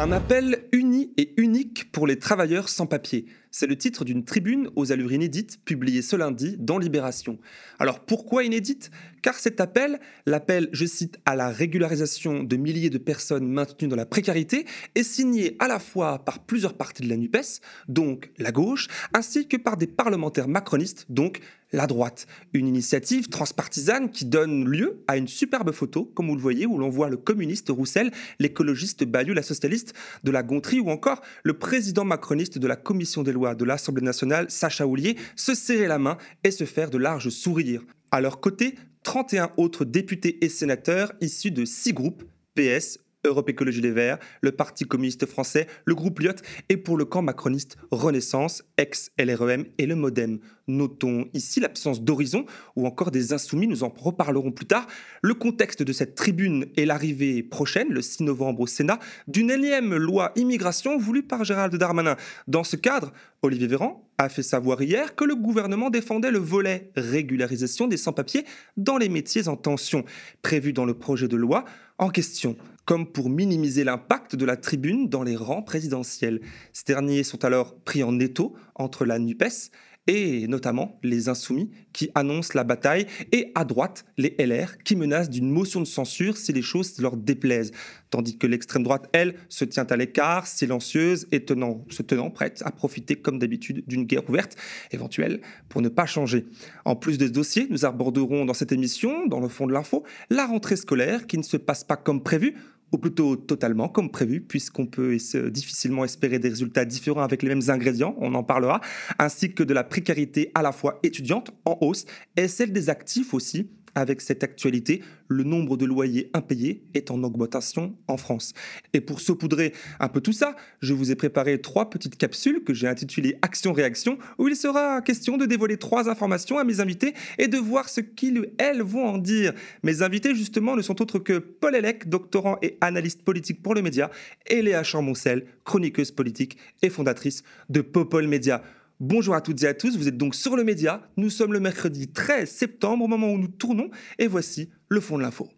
[0.00, 3.26] Un appel uni et unique pour les travailleurs sans papier.
[3.50, 7.38] C'est le titre d'une tribune aux allures inédites publiée ce lundi dans Libération.
[7.78, 8.90] Alors pourquoi inédite?
[9.22, 13.96] Car cet appel, l'appel, je cite, à la régularisation de milliers de personnes maintenues dans
[13.96, 18.52] la précarité, est signé à la fois par plusieurs partis de la NUPES, donc la
[18.52, 21.40] gauche, ainsi que par des parlementaires macronistes, donc
[21.72, 22.26] la droite.
[22.54, 26.78] Une initiative transpartisane qui donne lieu à une superbe photo, comme vous le voyez, où
[26.78, 31.58] l'on voit le communiste Roussel, l'écologiste Bayou, la socialiste de la Gontrie, ou encore le
[31.58, 35.98] président macroniste de la commission des lois de l'Assemblée nationale, Sacha Houlier, se serrer la
[35.98, 37.82] main et se faire de larges sourires.
[38.10, 38.74] À leur côté,
[39.04, 42.24] 31 autres députés et sénateurs issus de six groupes,
[42.54, 46.34] PS, Europe Écologie Les Verts, le Parti communiste français, le groupe Lyot
[46.68, 50.38] et pour le camp macroniste Renaissance, ex-LREM et le Modem.
[50.68, 52.46] Notons ici l'absence d'horizon
[52.76, 54.86] ou encore des insoumis, nous en reparlerons plus tard.
[55.22, 59.96] Le contexte de cette tribune est l'arrivée prochaine, le 6 novembre au Sénat, d'une énième
[59.96, 62.16] loi immigration voulue par Gérald Darmanin.
[62.46, 66.90] Dans ce cadre, Olivier Véran a fait savoir hier que le gouvernement défendait le volet
[66.96, 68.44] régularisation des sans-papiers
[68.76, 70.04] dans les métiers en tension,
[70.42, 71.64] prévu dans le projet de loi
[71.98, 72.56] en question
[72.88, 76.40] comme pour minimiser l'impact de la tribune dans les rangs présidentiels.
[76.72, 79.70] Ces derniers sont alors pris en étau entre la NUPES
[80.06, 85.28] et notamment les insoumis qui annoncent la bataille, et à droite, les LR qui menacent
[85.28, 87.72] d'une motion de censure si les choses leur déplaisent.
[88.08, 92.70] Tandis que l'extrême droite, elle, se tient à l'écart, silencieuse et se tenant prête à
[92.70, 94.56] profiter, comme d'habitude, d'une guerre ouverte
[94.92, 96.46] éventuelle pour ne pas changer.
[96.86, 100.04] En plus de ce dossier, nous aborderons dans cette émission, dans le fond de l'info,
[100.30, 102.54] la rentrée scolaire qui ne se passe pas comme prévu
[102.92, 105.16] ou plutôt totalement comme prévu, puisqu'on peut
[105.50, 108.80] difficilement espérer des résultats différents avec les mêmes ingrédients, on en parlera,
[109.18, 113.34] ainsi que de la précarité à la fois étudiante en hausse et celle des actifs
[113.34, 118.54] aussi, avec cette actualité, le nombre de loyers impayés est en augmentation en France.
[118.92, 122.74] Et pour saupoudrer un peu tout ça, je vous ai préparé trois petites capsules que
[122.74, 127.48] j'ai intitulées Action-réaction, où il sera question de dévoiler trois informations à mes invités et
[127.48, 129.52] de voir ce qu'ils, elles, vont en dire.
[129.82, 133.82] Mes invités, justement, ne sont autres que Paul Elec, doctorant et analyste politique pour le
[133.82, 134.10] média,
[134.46, 138.62] et Léa Chamboncel, chroniqueuse politique et fondatrice de Popol Média.
[139.00, 141.02] Bonjour à toutes et à tous, vous êtes donc sur le média.
[141.16, 145.18] Nous sommes le mercredi 13 septembre, au moment où nous tournons, et voici le fond
[145.18, 145.48] de l'info.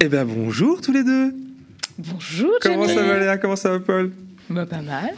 [0.00, 1.34] Eh bien bonjour tous les deux.
[1.98, 2.50] Bonjour.
[2.62, 3.38] Comment ça va Léa?
[3.38, 4.12] Comment ça va Paul?
[4.48, 5.10] Bah, Pas mal.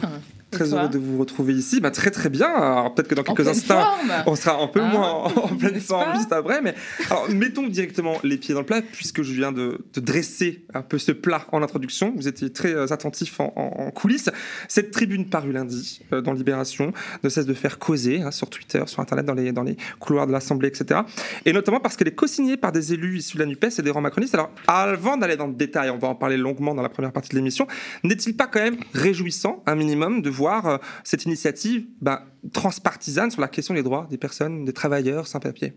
[0.53, 1.79] Très heureux de vous retrouver ici.
[1.79, 2.47] Bah, très très bien.
[2.47, 3.83] Alors peut-être que dans quelques instants,
[4.25, 6.61] on sera un peu ah, moins en, pleine forme juste après.
[6.61, 6.75] Mais
[7.09, 10.97] alors, mettons directement les pieds dans le plat, puisque je viens de, dresser un peu
[10.97, 12.13] ce plat en introduction.
[12.15, 14.29] Vous étiez très euh, attentifs en, coulisses.
[14.67, 16.93] Cette tribune parue lundi euh, dans Libération
[17.23, 20.27] ne cesse de faire causer hein, sur Twitter, sur Internet, dans les, dans les couloirs
[20.27, 21.01] de l'Assemblée, etc.
[21.45, 23.91] Et notamment parce qu'elle est co-signée par des élus issus de la NUPES et des
[23.91, 24.33] rangs macronistes.
[24.33, 27.29] Alors avant d'aller dans le détail, on va en parler longuement dans la première partie
[27.29, 27.67] de l'émission,
[28.03, 33.47] n'est-il pas quand même réjouissant, un minimum, de euh, cette initiative bah, transpartisane sur la
[33.47, 35.73] question des droits des personnes, des travailleurs sans papier.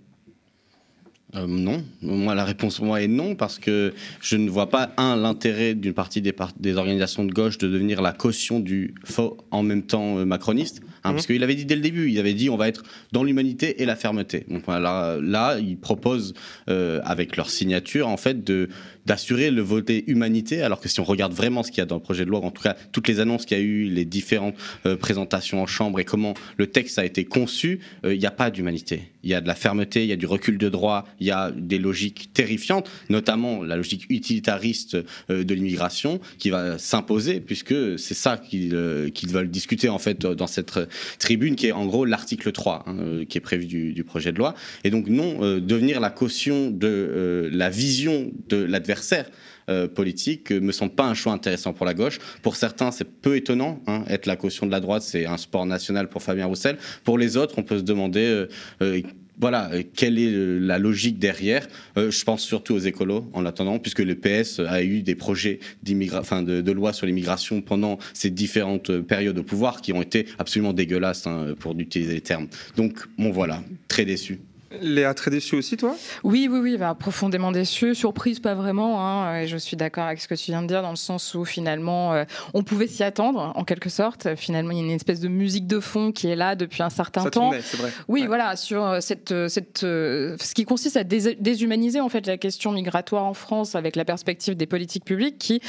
[1.34, 5.16] Euh, non, moi la réponse moi est non parce que je ne vois pas un
[5.16, 9.64] l'intérêt d'une partie des, des, organisations de gauche de devenir la caution du faux en
[9.64, 11.14] même temps euh, macroniste, hein, mhm.
[11.14, 13.82] parce qu'il avait dit dès le début, il avait dit on va être dans l'humanité
[13.82, 14.44] et la fermeté.
[14.48, 16.34] Donc voilà, là, ils proposent
[16.66, 18.68] avec leur signature en fait de
[19.06, 21.94] d'assurer le volet humanité, alors que si on regarde vraiment ce qu'il y a dans
[21.94, 24.04] le projet de loi, en tout cas toutes les annonces qu'il y a eu, les
[24.04, 28.26] différentes euh, présentations en chambre et comment le texte a été conçu, euh, il n'y
[28.26, 29.04] a pas d'humanité.
[29.22, 31.30] Il y a de la fermeté, il y a du recul de droit, il y
[31.30, 34.96] a des logiques terrifiantes, notamment la logique utilitariste
[35.30, 40.46] euh, de l'immigration qui va s'imposer, puisque c'est ça qu'ils veulent discuter en fait dans
[40.46, 40.78] cette
[41.18, 44.54] tribune, qui est en gros l'article 3, hein, qui est prévu du, projet de loi.
[44.84, 49.26] Et donc non, devenir la caution de la vision de l'adversaire
[49.68, 52.20] euh, politique me semble pas un choix intéressant pour la gauche.
[52.42, 53.80] Pour certains, c'est peu étonnant.
[53.88, 56.78] Hein, être la caution de la droite, c'est un sport national pour Fabien Roussel.
[57.02, 58.24] Pour les autres, on peut se demander.
[58.24, 58.48] Euh,
[58.82, 59.02] euh,
[59.38, 60.30] voilà, quelle est
[60.60, 65.02] la logique derrière Je pense surtout aux écolos en attendant, puisque le PS a eu
[65.02, 70.26] des projets de, loi sur l'immigration pendant ces différentes périodes au pouvoir qui ont été
[70.38, 72.48] absolument dégueulasses, hein, pour utiliser les termes.
[72.76, 74.40] Donc, bon voilà, très déçu.
[74.80, 75.94] Léa, très déçue aussi, toi?
[76.24, 77.94] Oui, oui, oui, bah, profondément déçue.
[77.94, 79.04] Surprise, pas vraiment.
[79.04, 81.34] Hein, et je suis d'accord avec ce que tu viens de dire, dans le sens
[81.34, 82.24] où finalement, euh,
[82.54, 84.34] on pouvait s'y attendre, en quelque sorte.
[84.36, 86.90] Finalement, il y a une espèce de musique de fond qui est là depuis un
[86.90, 87.52] certain Ça temps.
[87.62, 87.90] c'est vrai.
[88.08, 92.36] Oui, voilà, sur euh, cette, euh, cette, ce qui consiste à déshumaniser en fait la
[92.36, 95.60] question migratoire en France avec la perspective des politiques publiques qui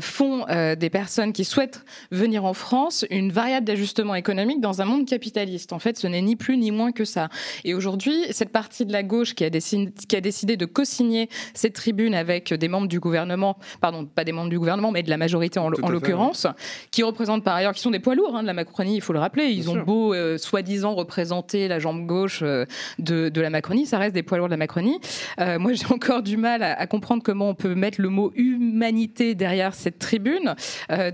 [0.00, 5.06] font des personnes qui souhaitent venir en France une variable d'ajustement économique dans un monde
[5.06, 5.72] capitaliste.
[5.72, 7.28] En fait, ce n'est ni plus ni moins que ça.
[7.64, 11.28] Et aujourd'hui, cette partie de la gauche qui a, décidé, qui a décidé de co-signer
[11.54, 15.10] cette tribune avec des membres du gouvernement, pardon, pas des membres du gouvernement, mais de
[15.10, 16.48] la majorité en, l'occurrence,
[16.90, 19.12] qui représentent par ailleurs, qui sont des poids lourds hein, de la Macronie, il faut
[19.12, 19.44] le rappeler.
[19.44, 22.64] Ils ont beau euh, soi-disant représenter la jambe gauche euh,
[22.98, 24.98] de, de, la Macronie, ça reste des poids lourds de la Macronie.
[25.38, 29.36] Euh, moi, j'ai encore du mal à, comprendre comment on peut mettre le mot humanité
[29.36, 30.56] derrière cette tribune,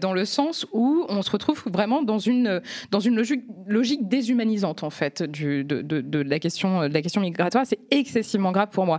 [0.01, 4.83] dans le sens où on se retrouve vraiment dans une, dans une logique, logique déshumanisante,
[4.83, 7.65] en fait, du, de, de, de, la question, de la question migratoire.
[7.67, 8.99] C'est excessivement grave pour moi.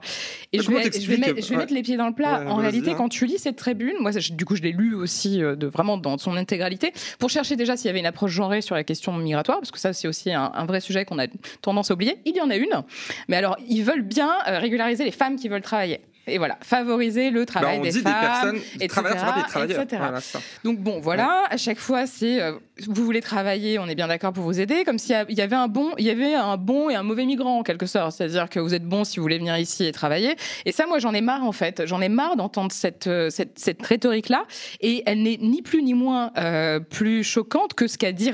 [0.53, 2.45] Et je vais, je vais, mettre, je vais mettre les pieds dans le plat.
[2.47, 2.95] en réalité, hein.
[2.97, 6.17] quand tu lis cette tribune, moi, du coup, je l'ai lu aussi de, vraiment dans
[6.17, 9.59] son intégralité, pour chercher déjà s'il y avait une approche genrée sur la question migratoire,
[9.59, 11.27] parce que ça, c'est aussi un, un vrai sujet qu'on a
[11.61, 12.17] tendance à oublier.
[12.25, 12.83] Il y en a une.
[13.27, 17.29] Mais alors, ils veulent bien euh, régulariser les femmes qui veulent travailler et voilà, favoriser
[17.31, 20.21] le travail bah, on des dit femmes, des personnes, travailleurs, travailleurs.
[20.63, 22.53] Donc bon, voilà, à chaque fois c'est euh,
[22.87, 25.67] vous voulez travailler, on est bien d'accord pour vous aider, comme s'il y avait un
[25.67, 28.59] bon, il y avait un bon et un mauvais migrant en quelque sorte, c'est-à-dire que
[28.59, 30.35] vous êtes bon si vous voulez venir ici et travailler.
[30.65, 33.59] Et ça, moi, j'en ai marre en fait, j'en ai marre d'entendre cette, euh, cette,
[33.59, 34.45] cette rhétorique-là,
[34.81, 38.31] et elle n'est ni plus ni moins euh, plus choquante que ce qu'a dit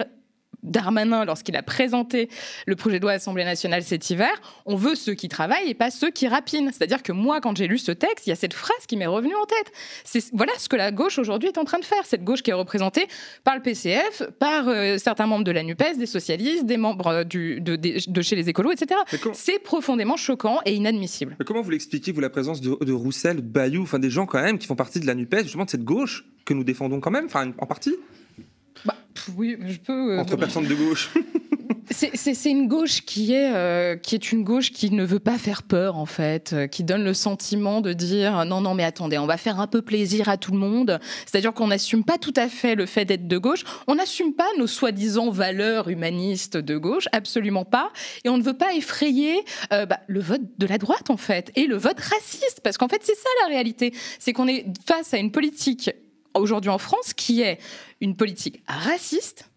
[0.65, 2.29] Darmanin lorsqu'il a présenté
[2.65, 4.31] le projet de loi à l'Assemblée nationale cet hiver,
[4.65, 6.71] on veut ceux qui travaillent et pas ceux qui rapinent.
[6.71, 9.05] C'est-à-dire que moi, quand j'ai lu ce texte, il y a cette phrase qui m'est
[9.05, 9.71] revenue en tête.
[10.03, 12.05] C'est voilà ce que la gauche aujourd'hui est en train de faire.
[12.05, 13.07] Cette gauche qui est représentée
[13.43, 17.23] par le PCF, par euh, certains membres de la NUPES, des socialistes, des membres euh,
[17.23, 18.99] du, de, chez les écolos, etc.
[19.33, 21.35] C'est profondément choquant et inadmissible.
[21.39, 24.25] Mais comment vous l'expliquez, vous, la présence de, de Roussel, de Bayou, enfin des gens
[24.25, 26.99] quand même qui font partie de la NUPES, justement de cette gauche que nous défendons
[26.99, 27.95] quand même, enfin en partie?
[29.35, 30.13] Oui, je peux.
[30.13, 31.11] Euh, Entre personnes de gauche.
[31.91, 35.63] C'est une gauche qui est, euh, qui est une gauche qui ne veut pas faire
[35.63, 39.27] peur, en fait, euh, qui donne le sentiment de dire non, non, mais attendez, on
[39.27, 40.99] va faire un peu plaisir à tout le monde.
[41.25, 43.63] C'est-à-dire qu'on n'assume pas tout à fait le fait d'être de gauche.
[43.87, 47.91] On n'assume pas nos soi-disant valeurs humanistes de gauche, absolument pas.
[48.23, 49.35] Et on ne veut pas effrayer
[49.69, 52.61] bah, le vote de la droite, en fait, et le vote raciste.
[52.63, 53.93] Parce qu'en fait, c'est ça la réalité.
[54.19, 55.91] C'est qu'on est face à une politique
[56.35, 57.59] aujourd'hui en France qui est
[58.01, 59.49] une politique raciste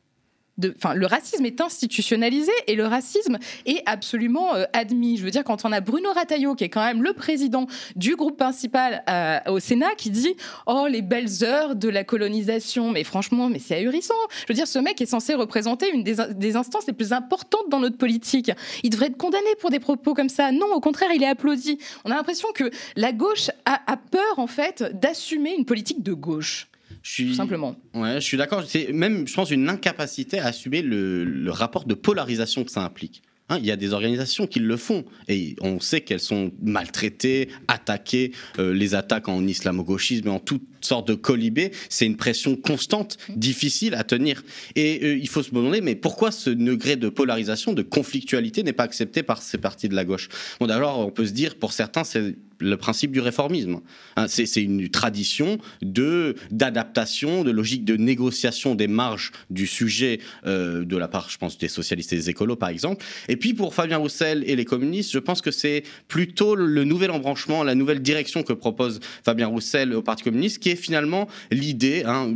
[0.77, 5.17] Enfin, le racisme est institutionnalisé et le racisme est absolument euh, admis.
[5.17, 7.67] Je veux dire, quand on a Bruno Rataillot, qui est quand même le président
[7.97, 10.35] du groupe principal euh, au Sénat, qui dit
[10.67, 12.91] Oh, les belles heures de la colonisation.
[12.91, 14.15] Mais franchement, mais c'est ahurissant.
[14.43, 17.69] Je veux dire, ce mec est censé représenter une des, des, instances les plus importantes
[17.69, 18.51] dans notre politique.
[18.83, 20.51] Il devrait être condamné pour des propos comme ça.
[20.53, 21.79] Non, au contraire, il est applaudi.
[22.05, 26.13] On a l'impression que la gauche a, a peur, en fait, d'assumer une politique de
[26.13, 26.69] gauche.
[27.09, 27.75] Je suis, simplement.
[27.95, 28.63] Ouais, je suis d'accord.
[28.67, 33.23] C'est même, je pense, une incapacité à assumer le, rapport de polarisation que ça implique.
[33.49, 37.49] Hein, il y a des organisations qui le font et on sait qu'elles sont maltraitées,
[37.67, 42.57] attaquées, euh, les attaques en islamo-gauchisme et en toutes sortes de colibés, c'est une pression
[42.57, 44.45] constante, difficile à tenir.
[44.77, 48.75] Et euh, il faut se demander, mais pourquoi ce degré de polarisation, de conflictualité n'est
[48.75, 50.29] pas accepté par ces partis de la gauche?
[50.61, 53.81] Bon, d'abord, on peut se dire, pour certains, c'est le principe du réformisme.
[54.17, 60.85] Hein, c'est une tradition de d'adaptation, de logique de négociation des marges du sujet euh,
[60.85, 63.05] de la part, je pense, des socialistes et des écolos, par exemple.
[63.29, 67.11] Et puis pour Fabien Roussel et les communistes, je pense que c'est plutôt le nouvel
[67.11, 72.03] embranchement, la nouvelle direction que propose Fabien Roussel au Parti communiste, qui est finalement l'idée,
[72.05, 72.35] hein,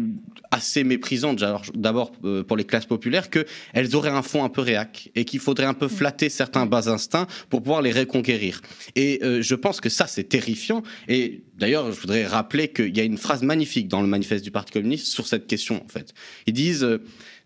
[0.50, 1.42] assez méprisante
[1.74, 5.40] d'abord euh, pour les classes populaires, qu'elles auraient un fond un peu réac et qu'il
[5.40, 8.60] faudrait un peu flatter certains bas instincts pour pouvoir les reconquérir.
[8.94, 10.82] Et euh, je pense que ça, c'est terrifiant.
[11.08, 14.50] Et d'ailleurs, je voudrais rappeler qu'il y a une phrase magnifique dans le manifeste du
[14.50, 16.14] Parti communiste sur cette question, en fait.
[16.46, 16.98] Ils disent, euh,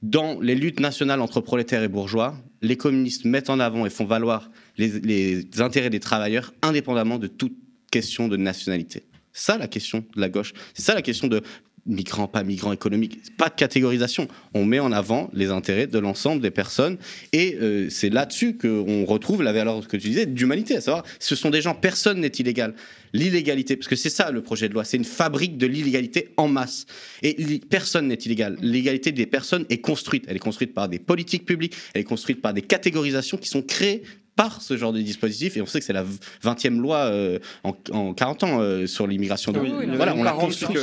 [0.03, 4.05] dans les luttes nationales entre prolétaires et bourgeois, les communistes mettent en avant et font
[4.05, 7.57] valoir les, les intérêts des travailleurs indépendamment de toute
[7.91, 9.05] question de nationalité.
[9.33, 10.55] Ça, la question de la gauche.
[10.75, 11.43] C'est ça la question de
[11.87, 14.29] migrants, pas migrants économiques, pas de catégorisation.
[14.55, 16.99] On met en avant les intérêts de l'ensemble des personnes
[17.33, 21.35] et euh, c'est là-dessus qu'on retrouve la valeur que tu disais d'humanité, à savoir, ce
[21.35, 22.75] sont des gens, personne n'est illégal.
[23.13, 26.49] L'illégalité, parce que c'est ça le projet de loi, c'est une fabrique de l'illégalité en
[26.49, 26.87] masse.
[27.23, 28.57] Et personne n'est illégal.
[28.61, 30.25] L'illégalité des personnes est construite.
[30.29, 33.63] Elle est construite par des politiques publiques, elle est construite par des catégorisations qui sont
[33.63, 34.03] créées
[34.37, 35.57] par ce genre de dispositif.
[35.57, 36.05] Et on sait que c'est la
[36.45, 39.53] 20e loi euh, en, 40 ans euh, sur l'immigration.
[39.61, 40.77] Oui, voilà, on la construit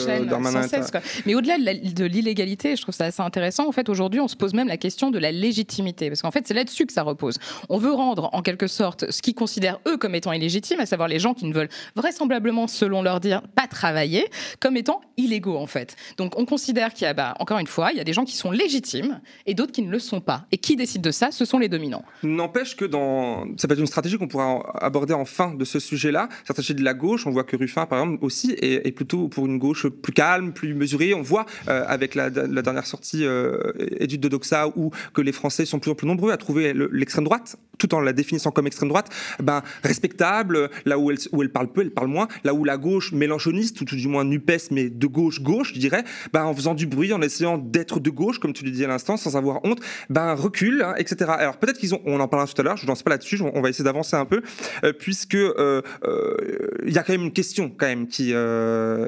[1.25, 3.67] Mais au-delà de l'illégalité, je trouve ça assez intéressant.
[3.67, 6.09] En fait, aujourd'hui, on se pose même la question de la légitimité.
[6.09, 7.37] Parce qu'en fait, c'est là-dessus que ça repose.
[7.69, 11.07] On veut rendre, en quelque sorte, ce qu'ils considèrent, eux, comme étant illégitime, à savoir
[11.07, 14.25] les gens qui ne veulent vraisemblablement, selon leur dire, pas travailler,
[14.59, 15.95] comme étant illégaux, en fait.
[16.17, 18.25] Donc, on considère qu'il y a, bah, encore une fois, il y a des gens
[18.25, 20.45] qui sont légitimes et d'autres qui ne le sont pas.
[20.51, 21.31] Et qui décident de ça?
[21.31, 22.03] Ce sont les dominants.
[22.23, 25.79] N'empêche que dans ça peut être une stratégie qu'on pourra aborder en fin de ce
[25.79, 26.29] sujet-là.
[26.43, 29.57] Stratégie de la gauche, on voit que Ruffin, par exemple, aussi est, plutôt pour une
[29.57, 31.13] gauche plus calme, plus mesurée.
[31.13, 33.25] On voit avec la, dernière sortie
[33.99, 37.23] étude de Doxa où que les Français sont plus en plus nombreux à trouver l'extrême
[37.23, 39.09] droite, tout en la définissant comme extrême droite,
[39.41, 42.77] ben, respectable, là où elle, où elle parle peu, elle parle moins, là où la
[42.77, 46.73] gauche mélanchoniste, ou tout du moins NUPES, mais de gauche-gauche, je dirais, ben, en faisant
[46.73, 49.63] du bruit, en essayant d'être de gauche, comme tu le disais à l'instant, sans avoir
[49.65, 51.31] honte, ben, recule, hein, etc.
[51.37, 53.32] Alors peut-être qu'ils ont, on en parlera tout à l'heure, je ne lance pas là-dessus,
[53.41, 54.41] on va essayer d'avancer un peu,
[54.83, 56.37] euh, puisque euh, euh,
[56.85, 58.33] il y a quand même une question quand même qui,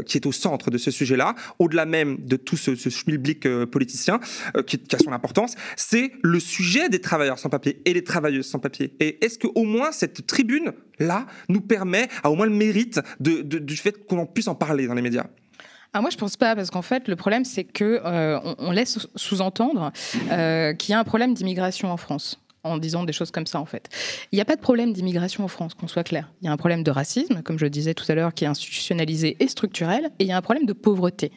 [0.06, 4.20] qui est au centre de ce sujet-là, au-delà même de tout ce, ce schmilblick politicien
[4.66, 8.60] qui, a son importance, c'est le sujet des travailleurs sans papier et des travailleuses sans
[8.60, 8.96] papier.
[9.00, 13.00] Et est-ce que au moins cette tribune là nous permet, a au moins le mérite
[13.20, 15.28] du fait qu'on puisse en parler dans les médias?
[15.94, 18.02] Ah, moi, je pense pas, parce qu'en fait, le problème, c'est que
[18.60, 23.32] on, laisse sous-entendre qu'il y a un problème d'immigration en France en disant des choses
[23.32, 23.90] comme ça, en fait.
[24.32, 26.32] Il n'y a pas de problème d'immigration en France, qu'on soit clair.
[26.42, 28.48] Il y a un problème de racisme, comme je disais tout à l'heure, qui est
[28.48, 31.32] institutionnalisé et structurel, et il y a un problème de pauvreté.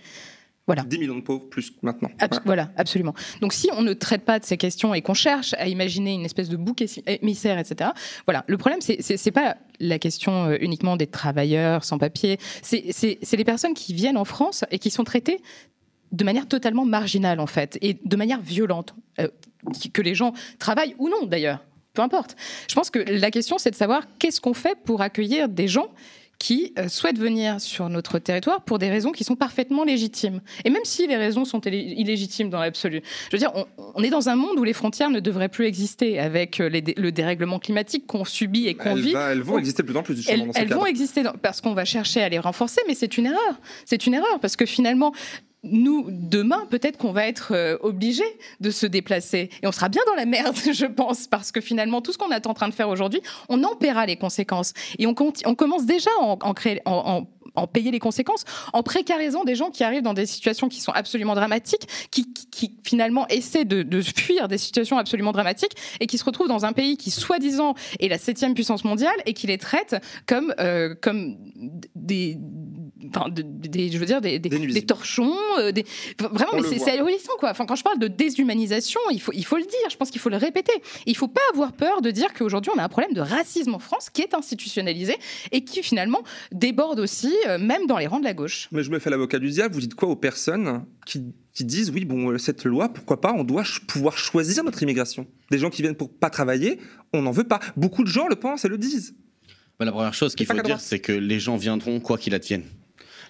[0.69, 0.83] Voilà.
[0.83, 2.11] 10 millions de pauvres plus maintenant.
[2.45, 2.71] voilà.
[2.77, 3.15] absolument.
[3.41, 6.27] Donc si on ne traite pas de ces questions et qu'on cherche à imaginer une
[6.27, 7.91] espèce de bouc émissaire, etc.,
[8.27, 8.45] voilà.
[8.47, 12.93] Le problème, c'est n'est pas la question euh, uniquement des travailleurs sans papier, c'est
[13.33, 15.41] les personnes qui viennent en France et qui sont traitées
[16.13, 18.95] de manière totalement marginale, en fait, et de manière violente.
[19.21, 19.29] Euh,
[19.93, 21.65] que les gens travaillent ou non, d'ailleurs.
[21.95, 22.37] Peu importe.
[22.69, 25.89] Je pense que la question, c'est de savoir qu'est-ce qu'on fait pour accueillir des gens
[26.39, 30.41] qui euh, souhaitent venir sur notre territoire pour des raisons qui sont parfaitement légitimes.
[30.65, 33.03] Et même si les raisons sont illégitimes dans l'absolu.
[33.31, 33.53] Je veux dire,
[33.95, 37.11] on, est dans un monde où les frontières ne devraient plus exister avec euh, le
[37.11, 39.15] dérèglement climatique qu'on subit et qu'on vit.
[39.15, 40.29] elles vont exister de plus en plus.
[40.29, 43.61] Elles, elles vont exister parce qu'on va chercher à les renforcer, mais c'est une erreur.
[43.85, 45.13] C'est une erreur parce que finalement,
[45.65, 48.23] nous, demain, peut-être qu'on va être euh, obligé
[48.61, 49.51] de se déplacer.
[49.63, 52.31] Et on sera bien dans la merde, je pense, parce que finalement, tout ce qu'on
[52.31, 54.73] est en train de faire aujourd'hui, on en paiera les conséquences.
[54.99, 60.03] Et on, commence déjà à en, payer les conséquences, en précarisant des gens qui arrivent
[60.03, 62.27] dans des situations qui sont absolument dramatiques, qui,
[62.85, 66.73] finalement essaient de, de, fuir des situations absolument dramatiques et qui se retrouvent dans un
[66.73, 69.97] pays qui, soi-disant, est la septième puissance mondiale et qui les traite
[70.27, 71.37] comme, euh, comme
[71.95, 72.39] des
[73.15, 75.85] enfin, des, je veux dire, des, des, torchons, euh, des,
[76.19, 77.51] vraiment, mais c'est ahurissant, quoi.
[77.51, 80.21] Enfin, quand je parle de déshumanisation, il faut, il faut le dire, je pense qu'il
[80.21, 80.73] faut le répéter.
[81.07, 83.79] Il faut pas avoir peur de dire qu'aujourd'hui, on a un problème de racisme en
[83.79, 85.17] France qui est institutionnalisé
[85.53, 86.23] et qui, finalement,
[86.53, 88.69] déborde aussi, euh, même dans les rangs de la gauche.
[88.73, 91.91] Mais je me fais l'avocat du diable, vous dites quoi aux personnes qui, qui disent,
[91.91, 95.27] oui, bon, euh, cette loi, pourquoi pas, on doit pouvoir choisir notre immigration?
[95.51, 96.79] Des gens qui viennent pour pas travailler,
[97.13, 97.61] on n'en veut pas.
[97.77, 99.15] Beaucoup de gens le pensent et le disent.
[99.79, 102.65] Bah, la première chose qu'il faut dire, c'est que les gens viendront quoi qu'il advienne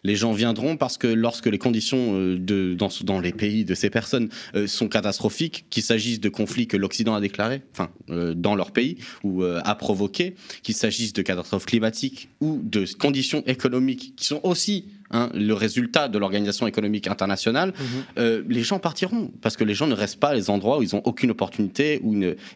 [0.05, 3.75] les gens viendront parce que lorsque les conditions euh, de, dans, dans les pays de
[3.75, 8.35] ces personnes euh, sont catastrophiques, qu'il s'agisse de conflits que l'Occident a déclarés, enfin, euh,
[8.35, 14.15] dans leur pays, ou a provoqué, qu'il s'agisse de catastrophes climatiques ou de conditions économiques
[14.17, 17.73] qui sont aussi Hein, le résultat de l'organisation économique internationale,
[18.19, 18.45] mhm.
[18.47, 20.95] les gens partiront parce que les gens ne restent pas à les endroits où ils
[20.95, 22.03] n'ont aucune opportunité.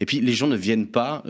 [0.00, 1.22] Et puis les gens ne viennent pas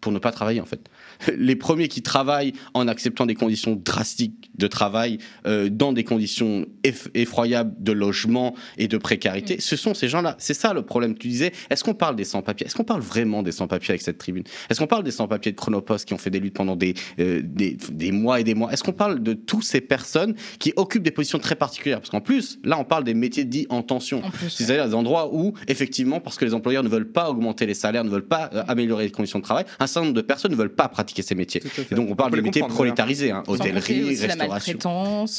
[0.00, 0.80] pour ne pas travailler en fait.
[1.36, 6.66] les premiers qui travaillent en acceptant des conditions drastiques de travail, euh, dans des conditions
[7.14, 9.60] effroyables de logement et de précarité, mm.
[9.60, 10.36] ce sont ces gens-là.
[10.38, 11.16] C'est ça le problème.
[11.16, 12.66] Tu disais, est-ce qu'on parle des sans-papiers?
[12.66, 14.44] Est-ce qu'on parle vraiment des sans-papiers avec cette tribune?
[14.70, 17.40] Est-ce qu'on parle des sans-papiers de Chronopost qui ont fait des luttes pendant des, euh,
[17.44, 18.72] des, des, mois et des mois?
[18.72, 22.00] Est-ce qu'on parle de toutes ces personnes qui occupent des positions très particulières?
[22.00, 24.22] Parce qu'en plus, là, on parle des métiers dits en tension.
[24.48, 28.04] C'est-à-dire des endroits où, effectivement, parce que les employeurs ne veulent pas augmenter les salaires,
[28.04, 30.56] ne veulent pas euh, améliorer les conditions de travail, un certain nombre de personnes ne
[30.56, 31.62] veulent pas pratiquer ces métiers.
[31.90, 34.78] Et donc on parle de métiers prolétarisés, hein, hôtellerie, restauration.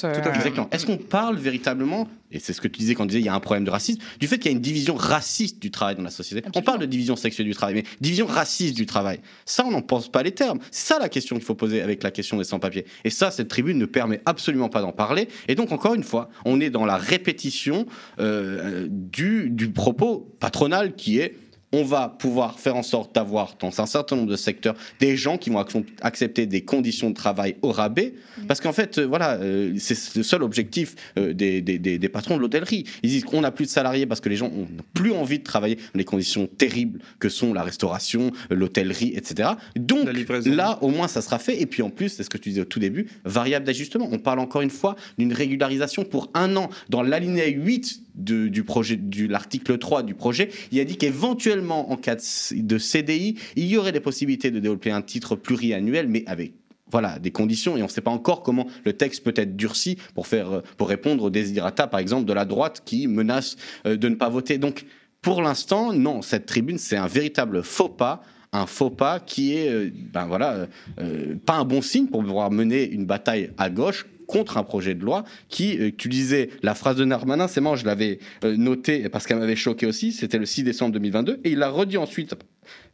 [0.04, 3.26] Euh, Est-ce qu'on parle véritablement, et c'est ce que tu disais quand tu disais il
[3.26, 5.72] y a un problème de racisme, du fait qu'il y a une division raciste du
[5.72, 6.48] travail dans la société?
[6.56, 9.20] On parle de division sexuelle du travail, mais division raciste du travail.
[9.46, 10.60] Ça, on n'en pense pas les termes.
[10.72, 12.86] C'est ça la question qu'il faut poser avec la question des sans-papiers.
[13.04, 15.28] Et ça, cette tribune ne permet absolument pas d'en parler.
[15.48, 17.86] Et donc, encore une fois, on est dans la répétition
[18.20, 21.36] euh, du, du propos patronal qui est
[21.76, 25.38] on va pouvoir faire en sorte d'avoir dans un certain nombre de secteurs des gens
[25.38, 25.64] qui vont
[26.02, 28.14] accepter des conditions de travail au rabais.
[28.48, 32.42] Parce qu'en fait, euh, voilà, euh, c'est le seul objectif euh, des, des, patrons de
[32.42, 32.86] l'hôtellerie.
[33.04, 35.44] Ils disent qu'on n'a plus de salariés parce que les gens n'ont plus envie de
[35.44, 39.50] travailler dans les conditions terribles que sont la restauration, l'hôtellerie, etc.
[39.76, 40.08] Donc
[40.46, 41.62] là, au moins, ça sera fait.
[41.62, 44.08] Et puis en plus, c'est ce que tu disais au tout début, variable d'ajustement.
[44.12, 46.70] On parle encore une fois d'une régularisation pour un an.
[46.90, 51.98] Dans l'alinéa 8 du projet, de l'article 3 du projet, il a dit qu'éventuellement, en
[51.98, 56.54] cas de CDI, il y aurait des possibilités de développer un titre pluriannuel, mais avec
[56.92, 59.98] voilà, des conditions et on ne sait pas encore comment le texte peut être durci
[60.14, 64.08] pour, faire, pour répondre aux désirata, par exemple, de la droite qui menace euh, de
[64.08, 64.58] ne pas voter.
[64.60, 64.86] Donc,
[65.22, 68.22] pour l'instant, non, cette tribune, c'est un véritable faux pas
[68.56, 70.68] un faux pas qui est, euh, ben voilà,
[71.00, 74.94] euh, pas un bon signe pour pouvoir mener une bataille à gauche contre un projet
[74.94, 79.10] de loi qui, euh, tu disais, la phrase de Narmanin, c'est moi, je l'avais noté
[79.10, 82.36] parce qu'elle m'avait choqué aussi, c'était le 6 décembre 2022, et il l'a redit ensuite,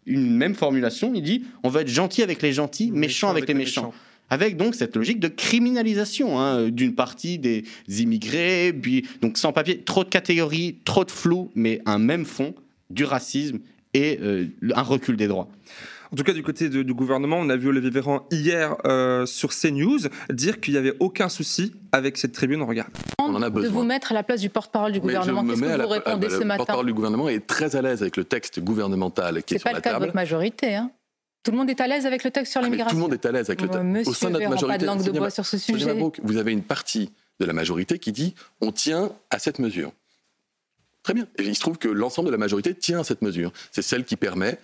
[0.05, 3.53] une même formulation, il dit, on va être gentil avec les gentils, méchant, avec, les
[3.53, 3.93] méchants
[4.29, 9.79] avec donc cette logique de criminalisation hein, d'une partie des immigrés, puis donc sans papier,
[9.81, 12.55] trop de catégories, trop de flou, mais un même fond,
[12.89, 13.59] du racisme
[13.93, 15.49] et euh, un recul des droits.
[16.13, 19.51] En tout cas, du côté du gouvernement, on a vu Olivier Véran hier euh, sur
[19.51, 19.99] CNews
[20.29, 22.61] dire qu'il n'y avait aucun souci avec cette tribune.
[22.61, 22.91] On regarde.
[23.19, 23.69] On en a besoin.
[23.69, 25.41] De vous mettre à la place du porte-parole du gouvernement.
[25.45, 28.17] Qu'est-ce que vous répondez ce matin Le porte-parole du gouvernement est très à l'aise avec
[28.17, 29.81] le texte gouvernemental qui est, est sur la table.
[29.81, 30.75] C'est pas le cas de votre majorité.
[30.75, 30.91] Hein
[31.43, 32.91] tout le monde est à l'aise avec le texte sur ah, l'immigration.
[32.91, 34.07] tout le monde est à l'aise avec le texte.
[34.07, 35.97] Au sein de notre majorité, pas de langue de bois sur ce sujet.
[36.23, 39.91] vous avez une partie de la majorité qui dit on tient à cette mesure.
[41.03, 41.25] Très bien.
[41.39, 43.51] Et il se trouve que l'ensemble de la majorité tient à cette mesure.
[43.71, 44.59] C'est celle qui permet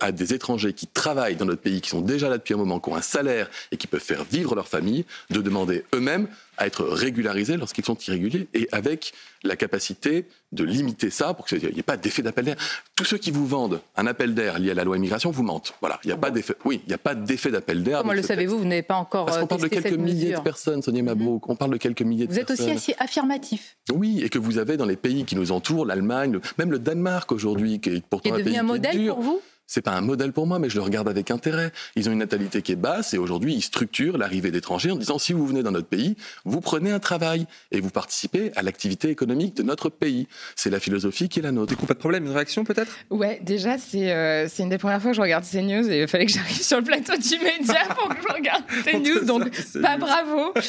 [0.00, 2.80] à des étrangers qui travaillent dans notre pays, qui sont déjà là depuis un moment,
[2.80, 6.66] qui ont un salaire et qui peuvent faire vivre leur famille, de demander eux-mêmes à
[6.66, 11.78] être régularisés lorsqu'ils sont irréguliers et avec la capacité de limiter ça pour qu'il n'y
[11.78, 12.56] ait pas d'effet d'appel d'air.
[12.96, 15.74] Tous ceux qui vous vendent un appel d'air lié à la loi immigration vous mentent.
[15.80, 16.54] Voilà, il n'y a, pas d'effet.
[16.64, 17.98] Oui, il n'y a pas d'effet d'appel d'air.
[17.98, 19.26] Comment le savez-vous Vous n'avez pas encore.
[19.26, 21.08] Parce qu'on parle de quelques milliers de personnes, Sonia mhm.
[21.08, 21.48] Mabrouk.
[21.48, 22.56] On parle de quelques milliers de personnes.
[22.56, 23.76] Vous êtes aussi affirmatif.
[23.92, 27.30] Oui, et que vous avez dans les pays qui nous entourent, l'Allemagne, même le Danemark
[27.32, 30.46] aujourd'hui, qui est pourtant un pays un modèle pour vous c'est pas un modèle pour
[30.46, 31.72] moi, mais je le regarde avec intérêt.
[31.96, 35.18] Ils ont une natalité qui est basse et aujourd'hui, ils structurent l'arrivée d'étrangers en disant
[35.18, 39.08] si vous venez dans notre pays, vous prenez un travail et vous participez à l'activité
[39.08, 40.28] économique de notre pays.
[40.56, 41.70] C'est la philosophie qui est la nôtre.
[41.70, 42.92] Du coup, pas de problème, une réaction peut-être?
[43.10, 46.08] Ouais, déjà, c'est euh, c'est une des premières fois que je regarde CNews et il
[46.08, 49.96] fallait que j'arrive sur le plateau du média pour que je regarde CNews, donc pas
[49.96, 50.52] bravo.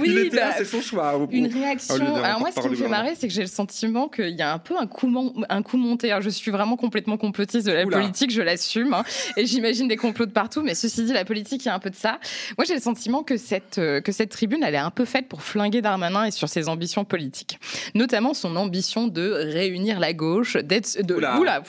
[0.00, 1.26] Oui, bah, c'est son choix.
[1.30, 1.94] Une réaction.
[2.22, 4.52] Alors, moi, ce qui me fait marrer, c'est que j'ai le sentiment qu'il y a
[4.52, 5.12] un peu un coup,
[5.48, 6.10] un coup monté.
[6.10, 8.94] Alors, je suis vraiment complètement complotiste de la politique je l'assume.
[8.94, 9.04] Hein.
[9.36, 10.62] et j'imagine des complots de partout.
[10.62, 12.18] Mais ceci dit, la politique, il y a un peu de ça.
[12.56, 15.28] Moi, j'ai le sentiment que cette, euh, que cette tribune, elle est un peu faite
[15.28, 17.58] pour flinguer Darmanin et sur ses ambitions politiques.
[17.94, 21.02] Notamment son ambition de réunir la gauche, d'être.
[21.02, 21.62] De, oula,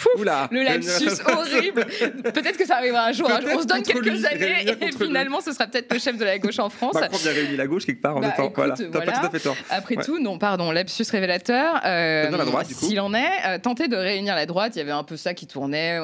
[0.51, 1.85] le lapsus horrible.
[2.23, 3.29] Peut-être que ça arrivera un jour.
[3.29, 3.39] Hein.
[3.55, 6.59] On se donne quelques années et finalement, ce sera peut-être le chef de la gauche
[6.59, 6.93] en France.
[6.93, 8.51] Macron a réuni la gauche quelque part en bah, étant.
[8.55, 8.75] voilà.
[8.75, 9.55] T'as pas tout à fait tort.
[9.69, 11.81] Après tout, non, pardon, lapsus révélateur.
[11.85, 12.29] Euh,
[12.65, 15.33] S'il en est, euh, tenter de réunir la droite, il y avait un peu ça
[15.33, 15.99] qui tournait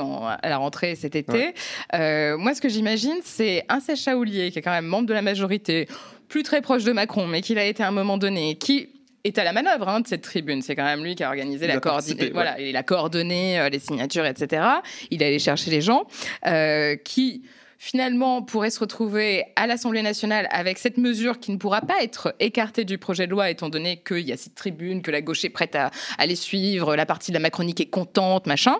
[0.45, 1.53] à la rentrée cet été.
[1.93, 5.13] Euh, moi, ce que j'imagine, c'est un Sacha Houlier, qui est quand même membre de
[5.13, 5.87] la majorité,
[6.27, 8.89] plus très proche de Macron, mais qui l'a été à un moment donné, qui
[9.23, 10.61] est à la manœuvre hein, de cette tribune.
[10.61, 12.31] C'est quand même lui qui a organisé la coordination.
[12.33, 14.63] Voilà, il a coordonné euh, les signatures, etc.
[15.09, 16.05] Il est allé chercher les gens
[16.45, 17.41] euh, qui
[17.77, 22.33] finalement pourraient se retrouver à l'Assemblée nationale avec cette mesure qui ne pourra pas être
[22.39, 25.43] écartée du projet de loi, étant donné qu'il y a cette tribune, que la gauche
[25.43, 28.77] est prête à, à les suivre, la partie de la Macronique est contente, machin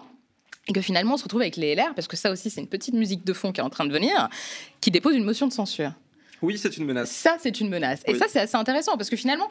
[0.67, 2.67] et que finalement on se retrouve avec les LR, parce que ça aussi c'est une
[2.67, 4.29] petite musique de fond qui est en train de venir,
[4.81, 5.91] qui dépose une motion de censure.
[6.41, 7.09] Oui, c'est une menace.
[7.09, 8.01] Ça, c'est une menace.
[8.05, 9.47] Et ça, c'est assez intéressant, parce que finalement,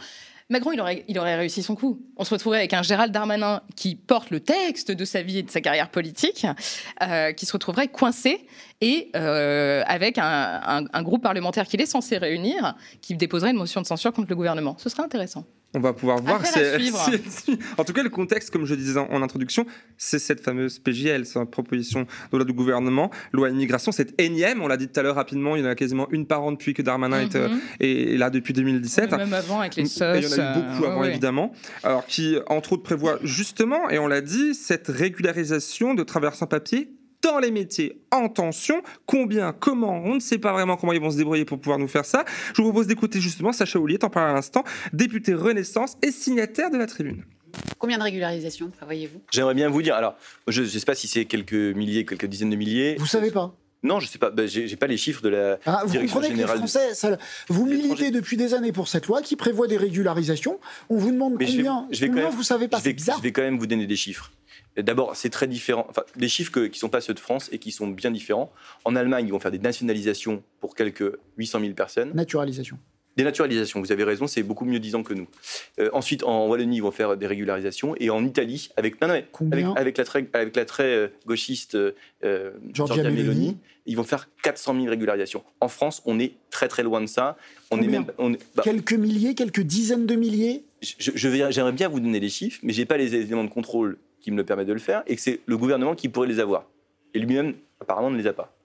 [0.51, 2.01] Macron, il aurait, il aurait réussi son coup.
[2.17, 5.43] On se retrouverait avec un Gérald Darmanin qui porte le texte de sa vie et
[5.43, 6.47] de sa carrière politique,
[7.03, 8.47] euh, qui se retrouverait coincé,
[8.81, 13.81] et euh, avec un, un groupe parlementaire qu'il est censé réunir, qui déposerait une motion
[13.81, 14.77] de censure contre le gouvernement.
[14.79, 15.47] Ce serait intéressant.
[15.75, 16.41] On va pouvoir voir.
[17.79, 19.67] en tout cas, le contexte, comme je disais en, introduction,
[19.99, 24.63] c'est cette fameuse PJL, c'est une proposition de loi du gouvernement, loi immigration, c'est énième.
[24.63, 26.53] On l'a dit tout à l'heure rapidement, il y en a quasiment une par an
[26.53, 27.61] depuis que Darmanin est, mhm.
[27.83, 29.11] euh, là depuis 2017.
[29.13, 30.17] même avant avec les sauces.
[30.17, 31.53] il y en a eu beaucoup euh, avant, évidemment.
[31.83, 36.47] Alors, qui, entre autres, prévoit justement, et on l'a dit, cette régularisation de travailleurs sans
[36.47, 36.93] papier
[37.25, 38.83] dans les métiers en tension.
[39.07, 41.89] Combien, comment, on ne sait pas vraiment comment ils vont se débrouiller pour pouvoir nous
[41.89, 42.25] faire ça.
[42.55, 46.71] Je vous propose d'écouter justement Sacha Oulier, t'en parles à l'instant, député Renaissance et signataire
[46.71, 47.25] de la tribune.
[47.79, 49.21] Combien de régularisations prévoyez-vous?
[49.33, 49.95] J'aimerais bien vous dire.
[49.95, 50.17] Alors,
[50.49, 52.97] je ne sais pas si c'est quelques milliers, quelques dizaines de milliers.
[52.99, 53.55] Vous savez pas?
[53.85, 54.31] Non, je sais pas.
[54.31, 56.57] Ben, j'ai pas les chiffres de la ah, direction vous générale.
[56.57, 60.59] Que les Français, vous militez depuis des années pour cette loi qui prévoit des régularisations.
[60.89, 61.87] On vous demande combien?
[61.91, 62.79] Je vais, combien vous savez pas.
[62.79, 64.33] Je vais, je vais quand même vous donner des chiffres.
[64.77, 65.87] D'abord, c'est très différent.
[65.89, 68.53] Enfin, des chiffres qui ne sont pas ceux de France et qui sont bien différents.
[68.85, 72.13] En Allemagne, ils vont faire des nationalisations pour quelques 800 000 personnes.
[72.15, 72.79] Naturalisation.
[73.17, 75.29] Des naturalisations, vous avez raison, c'est beaucoup mieux disant que nous.
[75.79, 77.95] Euh, ensuite, en Wallonie, ils vont faire des régularisations.
[78.01, 79.27] Et en Italie, avec, avec,
[79.77, 83.57] avec, la très, avec la très euh, gauchiste euh, Giorgia, Meloni,
[83.87, 85.45] ils vont faire 400 000 régularisations.
[85.61, 87.37] En France, on est très très loin de ça.
[87.71, 90.65] On est même, on bah quelques milliers, quelques dizaines de milliers?
[90.99, 93.99] J'aimerais je, bien vous donner les chiffres, mais je n'ai pas les éléments de contrôle
[94.25, 96.41] qui me le permet de le faire, et que c'est le gouvernement qui pourrait les
[96.41, 96.65] avoir.
[97.13, 98.57] Et lui-même, apparemment, ne les a pas.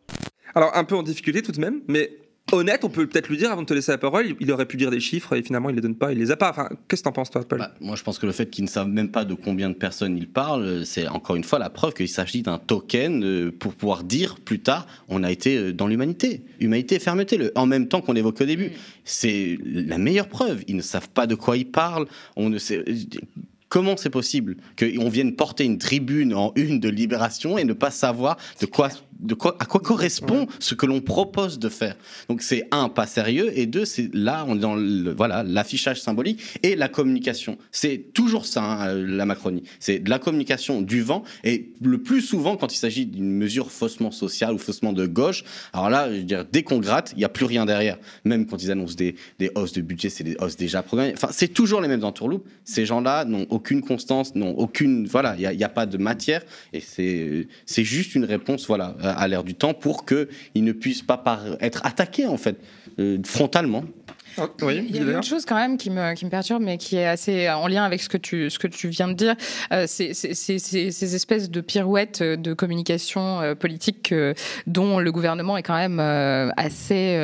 [0.55, 2.11] Alors, un peu en difficulté tout de même, mais
[2.53, 4.77] honnête, on peut peut-être lui dire avant de te laisser la parole, il aurait pu
[4.77, 6.49] dire des chiffres et finalement il les donne pas, il les a pas.
[6.49, 7.59] Enfin, qu'est-ce que t'en penses toi, Paul?
[7.59, 9.75] Bah, Moi, je pense que le fait qu'ils ne savent même pas de combien de
[9.75, 13.73] personnes ils parlent, c'est encore une fois la preuve qu'il s'agit d'un token euh, pour
[13.75, 17.89] pouvoir dire plus tard, on a été euh, dans l'humanité, humanité, fermeté, le en même
[17.89, 18.69] temps qu'on évoque au début.
[18.69, 18.73] Mm.
[19.03, 20.63] C'est la meilleure preuve.
[20.67, 22.07] Ils ne savent pas de quoi ils parlent.
[22.37, 22.83] On ne sait
[23.69, 27.91] Comment c'est possible qu'on vienne porter une tribune en une de Libération et ne pas
[27.91, 31.95] savoir de quoi de quoi, à quoi correspond ce que l'on propose de faire.
[32.29, 36.01] Donc c'est un pas sérieux et deux c'est là on est dans le, voilà l'affichage
[36.01, 37.57] symbolique et la communication.
[37.71, 39.63] C'est toujours ça hein, la Macronie.
[39.79, 43.71] C'est de la communication du vent et le plus souvent quand il s'agit d'une mesure
[43.71, 45.43] faussement sociale ou faussement de gauche.
[45.73, 47.97] Alors là, je veux dire dès qu'on gratte, il y a plus rien derrière.
[48.23, 51.13] Même quand ils annoncent des, des hausses de budget, c'est des hausses déjà programmées.
[51.13, 52.47] Enfin c'est toujours les mêmes entourloupes.
[52.63, 56.41] Ces gens-là n'ont aucune constance, n'ont aucune voilà il n'y a, a, pas de matière
[56.73, 61.01] et c'est c'est juste une réponse voilà à l'air du temps pour qu'ils ne puissent
[61.01, 61.23] pas
[61.59, 62.57] être attaqués en fait
[62.99, 63.83] euh, frontalement.
[64.37, 66.97] Ah, il y a une chose quand même qui me, qui me perturbe, mais qui
[66.97, 69.35] est assez en lien avec ce que tu, ce que tu viens de dire.
[69.71, 74.13] Euh, c'est ces espèces de pirouettes de communication euh, politique
[74.67, 75.99] dont le gouvernement est quand même
[76.57, 77.17] assez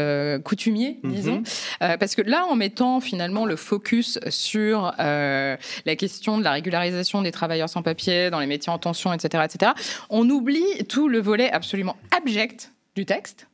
[0.43, 1.11] coutumier, mhm.
[1.11, 1.43] disons.
[1.79, 5.57] parce que là, en mettant finalement le focus sur la
[5.97, 9.71] question de la régularisation des travailleurs sans papier dans les métiers en tension, etc., etc.,
[10.09, 13.47] on oublie tout le volet absolument abject du texte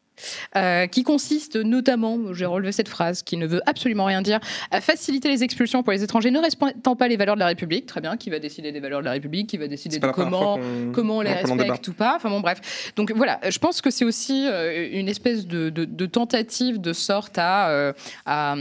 [0.56, 4.40] euh, qui consiste notamment, j'ai relevé cette phrase qui ne veut absolument rien dire,
[4.72, 7.86] à faciliter les expulsions pour les étrangers ne respectant pas les valeurs de la République.
[7.86, 10.60] Très bien, qui va décider des valeurs de la République, qui va décider de comment,
[10.94, 12.16] comment on les respecte ou pas.
[12.16, 12.92] Enfin bon, bref.
[12.96, 17.38] Donc voilà, je pense que c'est aussi euh, une espèce de, de, tentative de sorte
[17.38, 17.94] à, euh,
[18.26, 18.56] à,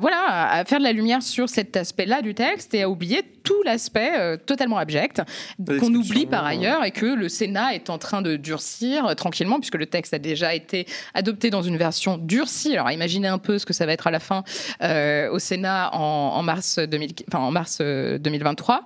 [0.00, 3.62] voilà, à faire de la lumière sur cet aspect-là du texte et à oublier tout
[3.64, 5.20] l'aspect totalement abject
[5.78, 9.74] qu'on oublie par ailleurs et que le Sénat est en train de durcir tranquillement puisque
[9.74, 10.73] le texte a déjà été
[11.14, 12.74] adopté dans une version durcie.
[12.74, 14.44] Alors imaginez un peu ce que ça va être à la fin
[14.82, 18.74] euh, au Sénat en, mars, 2000, en mars 2023.
[18.74, 18.78] Euh,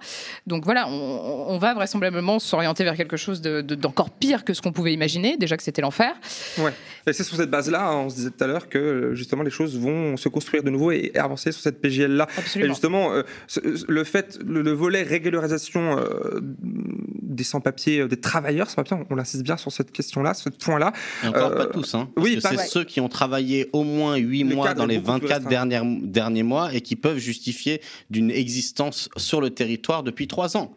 [0.47, 4.93] Donc voilà, on, va vraisemblablement s'orienter vers quelque chose d'encore pire que ce qu'on pouvait
[4.93, 6.15] imaginer, déjà que c'était l'enfer.
[6.59, 6.73] Ouais.
[7.07, 9.51] Et c'est sur cette base-là, hein, on se disait tout à l'heure que justement les
[9.51, 12.29] choses vont se construire de nouveau et, avancer sur cette PGL-là.
[12.57, 13.23] Et justement, euh,
[13.89, 15.99] le fait, le, volet régularisation
[16.43, 20.93] des sans-papiers, des travailleurs sans-papiers, on, insiste bien sur cette question-là, ce point-là.
[21.25, 21.95] encore pas tous.
[21.95, 25.85] Hein, oui, c'est ceux qui ont travaillé au moins 8 mois dans les 24 dernières,
[25.85, 30.75] derniers mois et qui peuvent justifier d'une existence sur le territoire depuis 3 ans.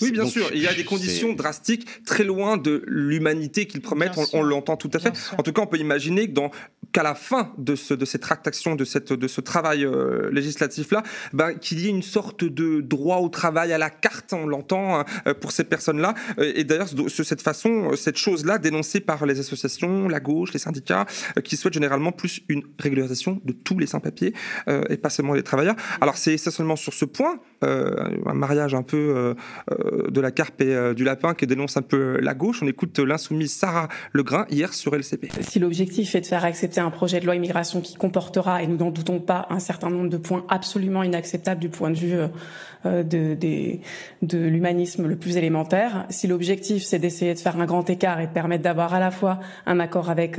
[0.00, 0.48] Oui, bien sûr.
[0.54, 4.18] Il y a des conditions drastiques, très loin de l'humanité qu'ils promettent.
[4.32, 5.12] On, l'entend tout à fait.
[5.38, 6.50] En tout cas, on peut imaginer que dans
[6.92, 11.02] qu'à la fin de, ce, de cette tractation, de, cette, de ce travail euh, législatif-là,
[11.32, 14.98] ben, qu'il y ait une sorte de droit au travail à la carte, on l'entend,
[14.98, 16.14] hein, euh, pour ces personnes-là.
[16.38, 20.58] Euh, et d'ailleurs, de cette façon, cette chose-là, dénoncée par les associations, la gauche, les
[20.58, 21.06] syndicats,
[21.44, 24.34] qui souhaitent généralement plus une régularisation de tous les sans-papiers,
[24.90, 25.76] et pas seulement les travailleurs.
[26.00, 29.34] Alors, c'est essentiellement sur ce point, un mariage un peu
[30.10, 32.62] de la carpe et euh, du lapin qui dénonce un peu la gauche.
[32.62, 35.28] On écoute l'insoumise Sarah Legrain hier sur LCP.
[35.40, 38.76] Si l'objectif est de faire accepter un projet de loi immigration qui comportera, et nous
[38.76, 42.14] n'en doutons pas, un certain nombre de points absolument inacceptables du point de vue
[42.86, 43.78] euh, euh, de,
[44.22, 48.26] de l'humanisme le plus élémentaire, si l'objectif c'est d'essayer de faire un grand écart et
[48.26, 50.38] de permettre d'avoir à la fois un accord avec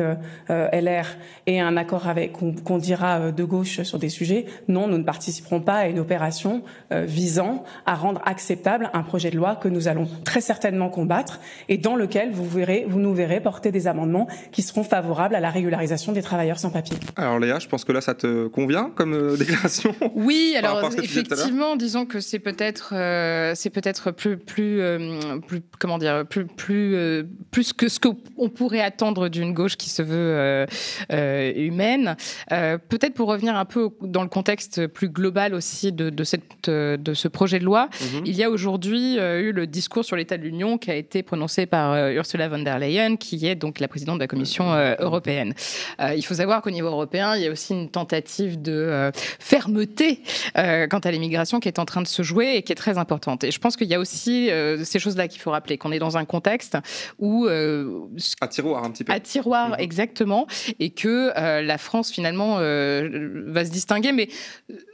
[0.50, 1.06] LR
[1.48, 5.62] et un accord avec qu'on dira de gauche sur des sujets, non, nous ne participerons
[5.62, 10.08] pas à une opération visant à rendre acceptable un projet de loi que nous allons
[10.24, 14.62] très certainement combattre et dans lequel vous verrez, vous nous verrez porter des amendements qui
[14.62, 16.98] seront favorables à la régularisation des travailleurs sans papier.
[17.16, 19.96] Alors Léa, je pense que là ça te convient comme euh, déclaration.
[20.16, 25.98] Oui, alors effectivement, disons que c'est peut-être euh, c'est peut-être plus plus euh, plus comment
[25.98, 30.68] dire plus plus plus que ce qu'on pourrait attendre d'une gauche qui se veut
[31.10, 32.16] humaine.
[32.50, 37.14] peut-être pour revenir un peu dans le contexte plus global aussi de, de cette de
[37.14, 38.24] ce projet de loi, mhm.
[38.26, 41.66] il y a aujourd'hui eu le discours sur l'état de l'Union qui a été prononcé
[41.66, 44.96] par euh, Ursula von der Leyen, qui est donc la présidente de la Commission euh,
[45.00, 45.54] européenne.
[46.00, 50.22] Euh, il faut savoir qu'au niveau européen, il y a aussi une tentative de fermeté
[50.56, 53.44] quant à l'immigration qui est en train de se jouer et qui est très importante.
[53.44, 54.50] Et je pense qu'il y a aussi
[54.84, 56.78] ces choses-là qu'il faut rappeler, qu'on est dans un contexte
[57.20, 57.48] où...
[57.48, 59.14] à tiroir un petit peu.
[59.14, 59.76] À tiroir, mhm.
[59.80, 60.48] exactement.
[60.80, 61.32] Et que
[61.62, 64.30] la France, finalement, va se distinguer, mais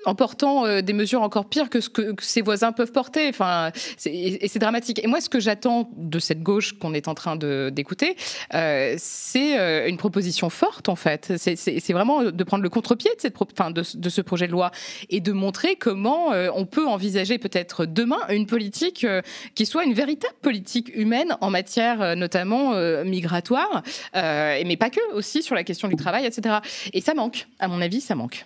[0.05, 3.29] en portant des mesures encore pires que ce que, que ses voisins peuvent porter.
[3.29, 3.71] Enfin,
[4.05, 5.03] et, c'est dramatique.
[5.03, 8.15] Et moi, ce que j'attends de cette gauche qu'on est en train d'écouter,
[8.53, 11.33] euh, c'est euh, une proposition forte, en fait.
[11.37, 14.71] C'est vraiment de prendre le contre-pied de, cette, de, de, ce projet de loi
[15.09, 19.21] et de montrer comment euh, on peut envisager peut-être demain une politique euh,
[19.55, 25.43] qui soit une véritable politique humaine en matière euh, notamment migratoire, mais pas que, aussi
[25.43, 26.57] sur la question du travail, etc.
[26.93, 28.45] Et ça manque, à mon avis, ça manque.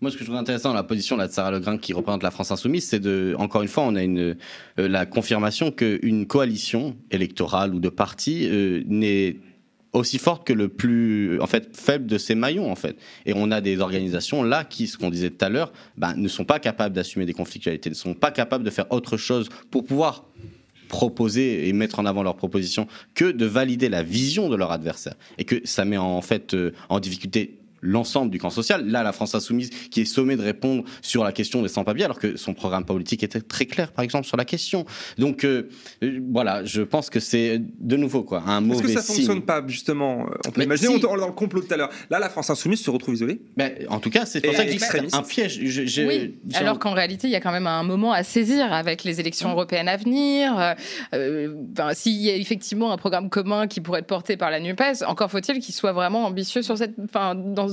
[0.00, 2.30] Moi, ce que je trouve intéressant dans la position de Sarah Legrain qui représente la
[2.30, 4.36] France insoumise, c'est de, encore une fois, on a une,
[4.76, 8.48] la confirmation qu'une coalition électorale ou de partis
[8.86, 9.36] n'est
[9.96, 12.96] aussi forte que le plus en fait faible de ces maillons en fait.
[13.24, 16.28] Et on a des organisations là qui, ce qu'on disait tout à l'heure, ben, ne
[16.28, 19.84] sont pas capables d'assumer des conflictualités, ne sont pas capables de faire autre chose pour
[19.84, 20.24] pouvoir
[20.88, 25.14] proposer et mettre en avant leurs propositions que de valider la vision de leur adversaire
[25.38, 28.86] et que ça met en fait euh, en difficulté l'ensemble du camp social.
[28.86, 32.18] Là, la France insoumise qui est sommée de répondre sur la question des sans-papiers, alors
[32.18, 34.84] que son programme politique était très clair, par exemple, sur la question.
[35.18, 35.68] Donc, euh,
[36.02, 39.16] euh, voilà, je pense que c'est de nouveau quoi, un mauvais Est-ce que ça ne
[39.16, 41.90] fonctionne pas, justement On peut imaginer, on dans le complot tout à l'heure.
[42.10, 43.40] Là, la France insoumise se retrouve isolée.
[43.56, 45.60] Ben, en tout cas, c'est pour ça que c'est un piège.
[46.06, 49.20] oui, alors qu'en réalité, il y a quand même un moment à saisir avec les
[49.20, 50.74] élections européennes à venir.
[51.14, 54.60] Euh, ben, s'il y a effectivement un programme commun qui pourrait être porté par la
[54.60, 57.68] NUPES, encore faut-il qu'il soit vraiment ambitieux sur cette, enfin, dans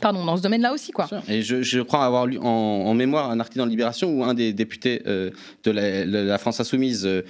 [0.00, 1.08] Pardon, dans ce domaine-là aussi, quoi.
[1.28, 5.02] Et je, crois avoir lu en, mémoire un article dans Libération où un des députés
[5.06, 5.30] euh,
[5.64, 7.22] de, la, France Insoumise, euh,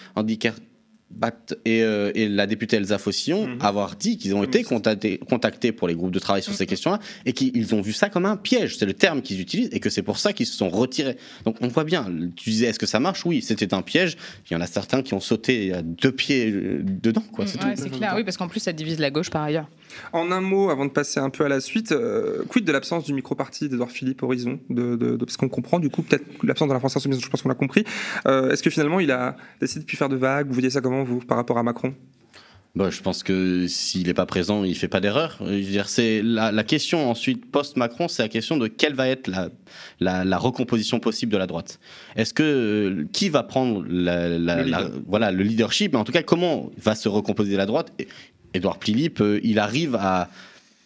[1.65, 3.59] et, euh, et, la députée Elsa Fossillon mhm.
[3.61, 6.69] avoir dit qu'ils ont été contactés, contactés, pour les groupes de travail sur ces mhm.
[6.69, 8.77] questions-là et qu'ils ont vu ça comme un piège.
[8.77, 11.17] C'est le terme qu'ils utilisent et que c'est pour ça qu'ils se sont retirés.
[11.45, 12.07] Donc on voit bien.
[12.37, 13.25] Tu disais est-ce que ça marche?
[13.25, 14.17] Oui, c'était un piège.
[14.51, 17.25] Il y en a certains qui ont sauté à deux pieds euh, dedans.
[17.33, 17.47] Quoi.
[17.47, 18.13] C'est ouais, clair.
[18.17, 19.69] Oui, parce qu'en plus ça divise la gauche par ailleurs.
[20.13, 23.05] En un mot, avant de passer un peu à la suite, euh, quid de l'absence
[23.05, 26.69] du micro-parti d'Edouard Philippe Horizon de, de, de, Parce qu'on comprend du coup peut-être l'absence
[26.69, 27.21] de la France Insoumise.
[27.21, 27.85] Je pense qu'on l'a compris.
[28.27, 30.49] est-ce que finalement il a décidé de plus faire de vagues?
[30.49, 30.98] Vous voyez ça comment?
[31.05, 31.95] Vous par rapport à Macron?
[32.75, 35.39] Bah, je pense que s'il n'est pas présent, il fait pas d'erreur.
[35.87, 39.49] C'est la, la, question ensuite post-Macron, c'est la question de quelle va être la,
[39.99, 41.81] la, la recomposition possible de la droite.
[42.15, 45.97] Est-ce que euh, qui va prendre le voilà le leadership?
[45.97, 47.93] En tout cas, comment va se recomposer la droite?
[48.55, 50.29] Édouard Philippe, euh, il arrive à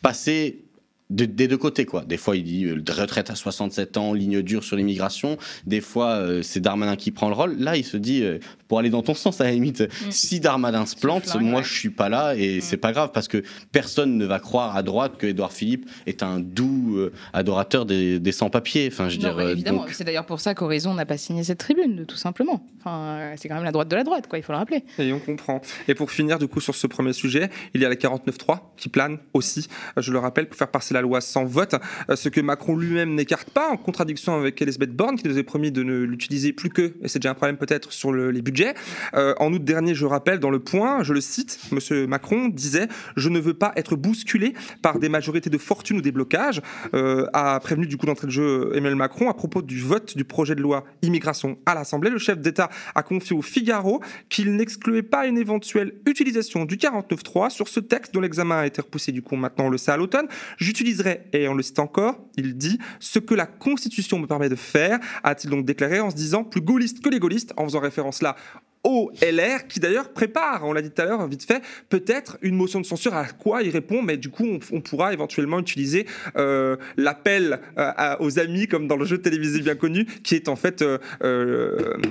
[0.03, 0.65] passer
[1.13, 2.05] des deux côtés quoi.
[2.05, 5.37] Des fois il dit euh, retraite à 67 ans, ligne dure sur l'immigration.
[5.67, 7.57] Des fois euh, c'est Darmanin qui prend le rôle.
[7.59, 10.11] Là il se dit euh, pour aller dans ton sens à la limite, mm.
[10.11, 12.61] si Darmanin se plante, moi je suis pas là et mm.
[12.63, 16.23] c'est pas grave parce que personne ne va croire à droite que Édouard Philippe est
[16.23, 16.99] un doux
[17.33, 18.89] adorateur des, sans-papiers.
[18.91, 19.39] Enfin je dire.
[19.41, 22.67] évidemment, c'est d'ailleurs pour ça qu'Horizon n'a pas signé cette tribune, tout simplement.
[22.81, 24.85] Enfin c'est quand même la droite de la droite quoi, il faut le rappeler.
[24.99, 25.61] Et on comprend.
[25.89, 28.89] Et pour finir du coup sur ce premier sujet, il y a la 49.3 qui
[28.89, 29.69] plane aussi.
[29.97, 31.75] Je le rappelle pour faire passer la loi sans vote,
[32.11, 35.43] euh, ce que Macron lui-même n'écarte pas, en contradiction avec Elisabeth Borne, qui nous avait
[35.43, 38.75] promis de ne l'utiliser plus que, et c'est déjà un problème peut-être, sur les budgets.
[39.15, 42.07] Euh, en août dernier, je rappelle, dans le point, je le cite, M.
[42.07, 46.13] Macron disait «Je ne veux pas être bousculé par des majorités de fortune ou des
[46.13, 46.63] blocages
[46.95, 50.25] euh, a prévenu du coup d'entrée de jeu Emmanuel Macron à propos du vote du
[50.25, 52.11] projet de loi immigration à l'Assemblée.
[52.11, 57.51] Le chef d'État a confié au Figaro qu'il n'excluait pas une éventuelle utilisation du 49.3
[57.51, 60.27] sur ce texte dont l'examen a été repoussé du coup maintenant le sait à l'automne.
[60.59, 60.92] J'utilise
[61.33, 64.99] et on le cite encore, il dit ce que la Constitution me permet de faire,
[65.23, 68.37] a-t-il donc déclaré en se disant plus gaulliste que les gaullistes, en faisant référence là
[68.85, 72.57] au LR, qui d'ailleurs prépare, on l'a dit tout à l'heure, vite fait, peut-être une
[72.57, 76.77] motion de censure à quoi il répond, mais du coup, on, pourra éventuellement utiliser euh,
[76.97, 80.83] l'appel euh, aux amis, comme dans le jeu télévisé bien connu, qui est en fait,
[80.83, 80.99] euh,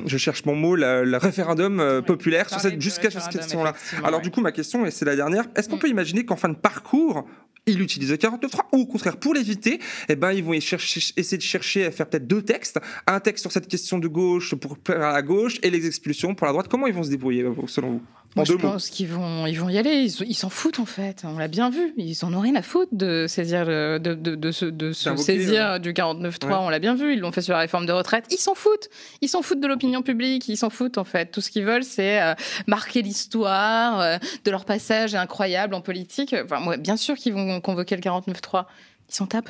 [0.06, 3.74] je cherche mon mot, le référendum populaire sur cette, jusqu'à cette question-là.
[4.04, 5.80] Alors du coup, ma question, et c'est la dernière, est-ce qu'on mm.
[5.80, 7.28] peut imaginer qu'en fin de parcours,
[7.72, 9.80] il utilise le 49.3 ou au contraire pour l'éviter
[10.10, 12.80] eh ben ils vont essayer de chercher à faire peut-être deux textes.
[13.08, 16.48] Un texte sur cette question de gauche pour à la gauche et les expulsions pour
[16.48, 16.68] la droite.
[16.68, 18.02] Comment ils vont se débrouiller selon vous?
[18.38, 20.08] Je pense qu'ils vont, ils vont y aller.
[20.22, 21.24] Ils s'en foutent en fait.
[21.26, 21.94] On l'a bien vu.
[21.98, 25.80] Ils en ont rien à foutre de saisir, de, de, de, se, de se saisir
[25.80, 26.60] du 49.3.
[26.62, 27.14] On l'a bien vu.
[27.14, 28.26] Ils l'ont fait sur la réforme de retraite.
[28.32, 28.90] Ils s'en foutent.
[29.22, 30.48] Ils s'en foutent de l'opinion publique.
[30.48, 31.32] Ils s'en foutent en fait.
[31.32, 32.34] Tout ce qu'ils veulent, c'est euh,
[32.68, 36.36] marquer l'histoire euh, de leur passage incroyable en politique.
[36.44, 38.66] Enfin, moi, bien sûr qu'ils vont convoquer le 49.3.
[39.10, 39.50] Ils s'en tapent.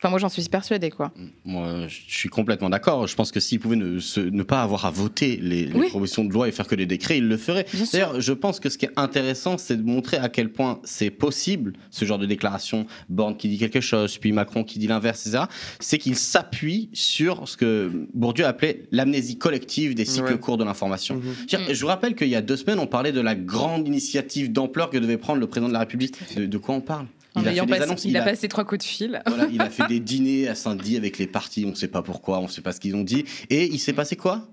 [0.00, 1.12] Enfin, moi, j'en suis persuadé, quoi.
[1.44, 3.06] Moi, je suis complètement d'accord.
[3.06, 3.98] Je pense que s'ils pouvaient ne,
[4.30, 7.28] ne, pas avoir à voter les, propositions de loi et faire que des décrets, ils
[7.28, 7.66] le feraient.
[7.92, 11.10] D'ailleurs, je pense que ce qui est intéressant, c'est de montrer à quel point c'est
[11.10, 15.26] possible, ce genre de déclaration, Borne qui dit quelque chose, puis Macron qui dit l'inverse,
[15.26, 15.44] etc.
[15.80, 21.16] C'est qu'il s'appuie sur ce que Bourdieu appelait l'amnésie collective des cycles courts de l'information.
[21.16, 21.74] Mhm.
[21.74, 24.88] Je vous rappelle qu'il y a deux semaines, on parlait de la grande initiative d'ampleur
[24.88, 26.14] que devait prendre le président de la République.
[26.38, 27.06] de quoi on parle?
[27.36, 29.22] Il a, fait il, a, passé trois coups de fil.
[29.52, 32.40] il a fait des dîners à Saint-Denis avec les partis, on ne sait pas pourquoi,
[32.40, 33.24] on ne sait pas ce qu'ils ont dit.
[33.50, 34.48] Et il s'est passé quoi?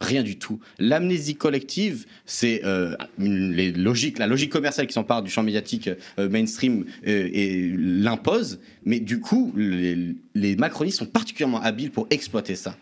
[0.00, 0.60] Rien du tout.
[0.78, 6.28] L'amnésie collective, c'est euh, les logiques, la logique commerciale qui s'empare du champ médiatique euh,
[6.28, 8.60] mainstream euh, et l'impose.
[8.84, 12.76] Mais du coup, les, les macronistes sont particulièrement habiles pour exploiter ça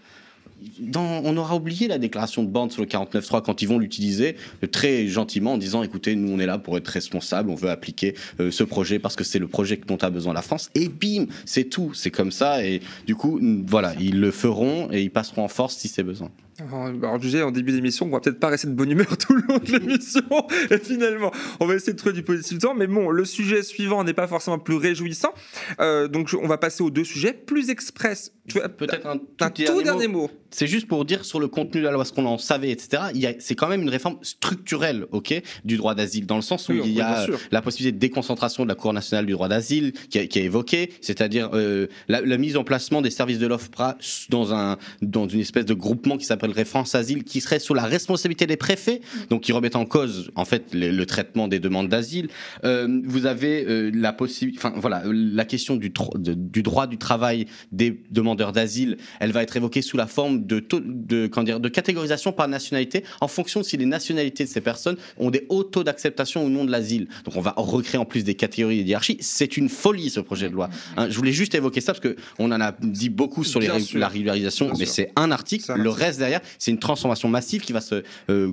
[0.96, 4.36] on aura oublié la déclaration de bande sur le 49.3 quand ils vont l'utiliser
[4.70, 8.14] très gentiment en disant écoutez, nous on est là pour être responsables, on veut appliquer
[8.40, 10.70] euh, ce projet parce que c'est le projet dont a besoin la France.
[10.74, 12.64] Et bim, c'est tout, c'est comme ça.
[12.64, 16.30] Et du coup, voilà, ils le feront et ils passeront en force si c'est besoin.
[16.60, 19.34] Alors, je disais en début d'émission on va peut-être pas rester de bonne humeur tout
[19.34, 20.22] le long de l'émission.
[20.70, 22.74] Et finalement, on va essayer de trouver du positif temps.
[22.74, 25.32] Mais bon, le sujet suivant n'est pas forcément plus réjouissant.
[25.80, 28.32] Euh, donc, on va passer aux deux sujets plus express.
[28.78, 30.30] Peut-être un, tout, dernier, mot.
[30.50, 33.02] C'est juste pour dire sur le contenu de la loi, ce qu'on en savait, etc.
[33.40, 36.92] C'est quand même une réforme structurelle, ok, du droit d'asile, dans le sens où il
[36.92, 40.36] y a la possibilité de déconcentration de la Cour nationale du droit d'asile qui, est
[40.36, 43.98] évoquée, c'est-à-dire euh, la, la, mise en placement des services de l'OFPRA
[44.30, 47.84] dans un dans une espèce de groupement qui s'appelle France Asile qui serait sous la
[47.84, 52.28] responsabilité des préfets, donc qui remettent en cause en fait le, traitement des demandes d'asile.
[52.64, 57.46] Euh, vous avez euh, la possibilité, enfin voilà, la question du, du droit du travail
[57.72, 61.68] des demandeurs d'asile, elle va être évoquée sous la forme de, de, comment dire, de
[61.68, 65.64] catégorisation par nationalité en fonction de si les nationalités de ces personnes ont des hauts
[65.64, 67.08] taux d'acceptation ou non de l'asile.
[67.24, 69.18] Donc on va recréer en plus des catégories et des hiérarchies.
[69.20, 70.68] C'est une folie ce projet de loi.
[70.96, 73.68] Hein, je voulais juste évoquer ça parce que on en a dit beaucoup sur les,
[73.94, 75.72] la régularisation, mais c'est un article.
[75.74, 78.52] Le reste derrière, c'est une transformation massive qui va se euh,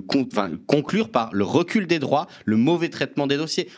[0.66, 3.68] conclure par le recul des droits, le mauvais traitement des dossiers.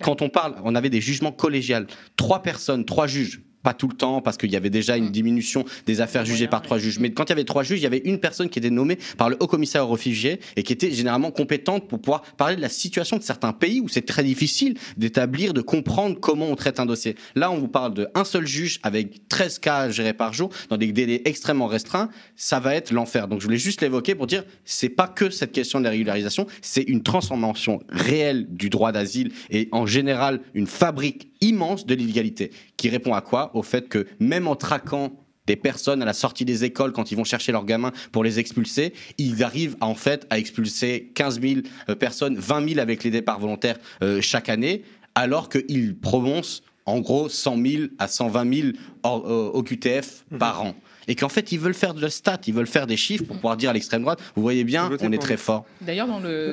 [0.00, 1.86] Quand on parle, on avait des jugements collégiaux.
[2.16, 5.12] Trois personnes, trois juges pas tout le temps parce qu'il y avait déjà une mm.
[5.12, 6.98] diminution des affaires jugées par trois juges.
[6.98, 8.98] Mais quand il y avait trois juges, il y avait une personne qui était nommée
[9.16, 12.60] par le haut commissaire aux réfugiés et qui était généralement compétente pour pouvoir parler de
[12.60, 16.80] la situation de certains pays où c'est très difficile d'établir, de comprendre comment on traite
[16.80, 17.16] un dossier.
[17.34, 20.92] Là, on vous parle d'un seul juge avec 13 cas gérés par jour dans des
[20.92, 22.10] délais extrêmement restreints.
[22.36, 23.28] Ça va être l'enfer.
[23.28, 26.46] Donc je voulais juste l'évoquer pour dire c'est pas que cette question de la régularisation,
[26.62, 32.50] c'est une transformation réelle du droit d'asile et en général une fabrique immense de l'illégalité
[32.76, 33.50] qui répond à quoi?
[33.54, 35.12] Au fait que même en traquant
[35.48, 38.38] des personnes à la sortie des écoles quand ils vont chercher leurs gamins pour les
[38.38, 43.10] expulser, ils arrivent en fait à expulser 15 000 euh, personnes, 20 000 avec les
[43.10, 44.82] départs volontaires euh, chaque année,
[45.14, 48.68] alors qu'ils prononcent en gros 100 000 à 120 000
[49.02, 50.74] au QTF par an.
[51.06, 53.36] Et qu'en fait ils veulent faire de la stat, ils veulent faire des chiffres pour
[53.36, 55.64] pouvoir dire à l'extrême droite, vous voyez bien, on est très fort.
[55.80, 56.08] D'ailleurs,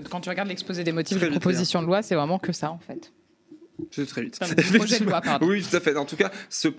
[0.09, 2.79] quand tu regardes l'exposé des motifs de proposition de loi, c'est vraiment que ça en
[2.79, 3.11] fait.
[3.91, 4.39] C'est très vite.
[4.75, 5.47] projet de loi, pardon.
[5.47, 5.95] Oui, tout à fait.
[5.95, 6.69] En tout cas, ce,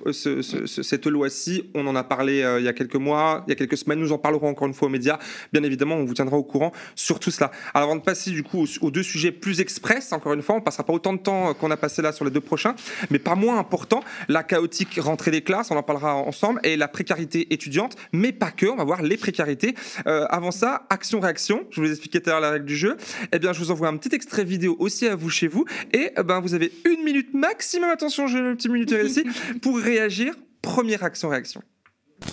[0.82, 3.56] cette loi-ci, on en a parlé euh, il y a quelques mois, il y a
[3.56, 3.98] quelques semaines.
[3.98, 5.18] Nous en parlerons encore une fois aux médias.
[5.52, 7.50] Bien évidemment, on vous tiendra au courant sur tout cela.
[7.74, 10.60] Alors, avant de passer du coup aux, deux sujets plus express, encore une fois, on
[10.60, 12.74] passera pas autant de temps qu'on a passé là sur les deux prochains,
[13.10, 16.88] mais pas moins important, la chaotique rentrée des classes, on en parlera ensemble, et la
[16.88, 18.66] précarité étudiante, mais pas que.
[18.66, 19.74] On va voir les précarités.
[20.06, 21.66] Euh, avant ça, action-réaction.
[21.70, 22.96] Je vous expliqué tout à l'heure la règle du jeu.
[23.32, 26.10] Eh bien, je vous envoie un petit extrait vidéo aussi à vous chez vous, et
[26.16, 29.24] eh ben vous avez une minute maximum, attention, j'ai une petite minute ici,
[29.62, 30.34] pour réagir.
[30.62, 31.62] Première action-réaction.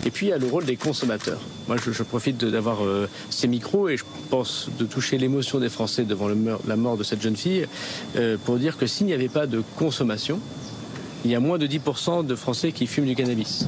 [0.06, 1.42] Et puis il y a le rôle des consommateurs.
[1.68, 6.04] Moi je, profite d'avoir euh, ces micros et je pense de toucher l'émotion des Français
[6.04, 7.68] devant le la mort de cette jeune fille
[8.16, 10.40] euh, pour dire que s'il n'y avait pas de consommation,
[11.26, 13.68] il y a moins de 10% de Français qui fument du cannabis.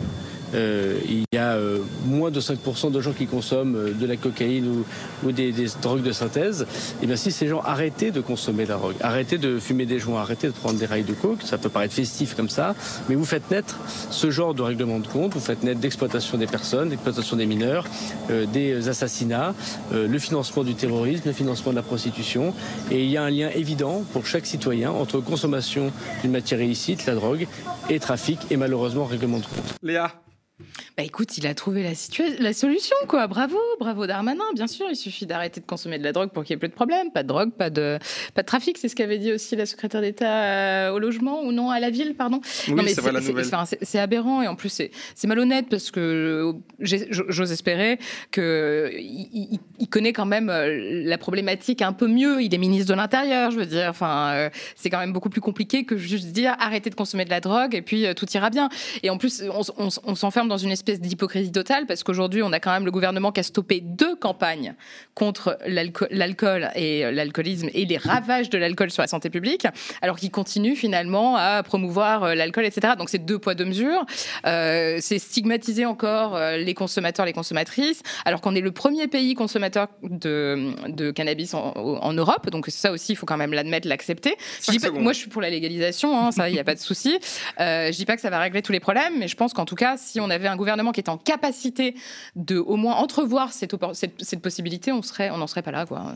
[0.54, 4.16] Euh, il y a euh, moins de 5% de gens qui consomment euh, de la
[4.16, 4.84] cocaïne
[5.24, 6.62] ou, des, drogues de synthèse.
[6.62, 9.86] Et eh bien si ces gens arrêtaient de consommer de la drogue, arrêtaient de fumer
[9.86, 12.76] des joints, arrêtaient de prendre des rails de coke, ça peut paraître festif comme ça,
[13.10, 13.78] mais vous faites naître
[14.12, 17.86] ce genre de règlement de compte, vous faites naître d'exploitation des personnes, d'exploitation des mineurs,
[18.54, 19.54] des assassinats,
[19.92, 22.54] le financement du terrorisme, le financement de la prostitution.
[22.92, 27.06] Et il y a un lien évident pour chaque citoyen entre consommation d'une matière illicite,
[27.06, 27.48] la drogue,
[27.90, 29.76] et trafic, et malheureusement règlement de compte.
[29.84, 30.12] Léa
[30.96, 31.90] bah écoute, il a trouvé la,
[32.40, 33.28] la solution, quoi.
[33.28, 34.86] Bravo, bravo Darmanin, bien sûr.
[34.90, 37.12] Il suffit d'arrêter de consommer de la drogue pour qu'il n'y ait plus de problème.
[37.12, 38.00] Pas de drogue, pas de,
[38.34, 38.78] pas de trafic.
[38.78, 41.90] C'est ce qu'avait dit aussi la secrétaire d'État euh, au logement, ou non, à la
[41.90, 42.40] ville, pardon.
[42.70, 42.96] Oui,
[43.82, 48.00] c'est aberrant et en plus, c'est malhonnête parce que j'ose espérer
[48.32, 48.42] qu'il
[49.80, 52.42] il, connaît quand même euh, la problématique un peu mieux.
[52.42, 53.88] Il est ministre de l'Intérieur, je veux dire.
[53.90, 57.30] Enfin, euh, c'est quand même beaucoup plus compliqué que juste dire arrêtez de consommer de
[57.30, 58.70] la drogue et puis tout ira bien.
[59.04, 62.52] Et en plus, on, on, on s'enferme dans une espèce d'hypocrisie totale parce qu'aujourd'hui, on
[62.52, 64.76] a quand même le gouvernement qui a stoppé deux campagnes
[65.14, 69.68] contre l'alcool et l'alcoolisme et les ravages de l'alcool sur la santé publique,
[70.02, 72.94] alors qu'il continue finalement à promouvoir euh, l'alcool, etc.
[72.98, 74.06] Donc c'est deux poids, deux mesures.
[74.46, 79.34] Euh, c'est stigmatiser encore euh, les consommateurs, les consommatrices, alors qu'on est le premier pays
[79.34, 82.50] consommateur de, de cannabis en, Europe.
[82.50, 84.36] Donc ça aussi, il faut quand même l'admettre, l'accepter.
[84.94, 87.20] Moi, je suis pour la légalisation, hein, ça, il n'y a pas de souci.
[87.60, 89.66] Euh, je dis pas que ça va régler tous les problèmes, mais je pense qu'en
[89.66, 91.96] tout cas, si on avait un gouvernement qui est en capacité
[92.36, 96.14] de au moins entrevoir cette, cette, possibilité, on serait, on n'en serait pas là, quoi.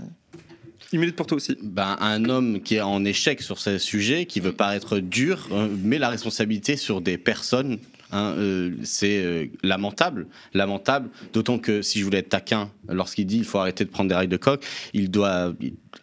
[0.91, 1.57] Une minute pour toi aussi.
[1.61, 5.67] Ben, un homme qui est en échec sur ce sujet, qui veut paraître dur, euh,
[5.83, 7.79] met la responsabilité sur des personnes
[8.11, 11.09] Hein, euh, c'est euh, lamentable, lamentable.
[11.31, 14.15] D'autant que si je voulais être taquin, lorsqu'il dit il faut arrêter de prendre des
[14.15, 15.53] rails de coq, il doit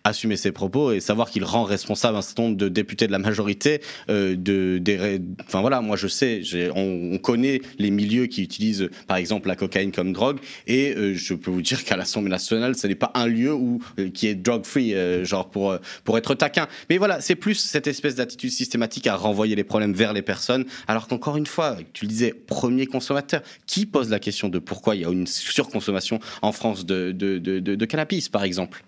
[0.04, 3.18] assumer ses propos et savoir qu'il rend responsable un certain nombre de députés de la
[3.18, 3.80] majorité.
[4.08, 6.42] Euh, de, des, enfin voilà, moi je sais,
[6.74, 11.34] on, on, connaît les milieux qui utilisent par exemple la cocaïne comme drogue et je
[11.34, 13.80] peux vous dire qu'à l'Assemblée nationale, ce n'est pas un lieu où
[14.14, 16.68] qui est drug free, genre pour pour être taquin.
[16.90, 20.64] Mais voilà, c'est plus cette espèce d'attitude systématique à renvoyer les problèmes vers les personnes,
[20.86, 23.42] alors qu'encore une fois, tu le disais, premier consommateur.
[23.66, 27.84] Qui pose la question de pourquoi il y a une surconsommation en France de, de,
[27.84, 28.84] cannabis, par exemple?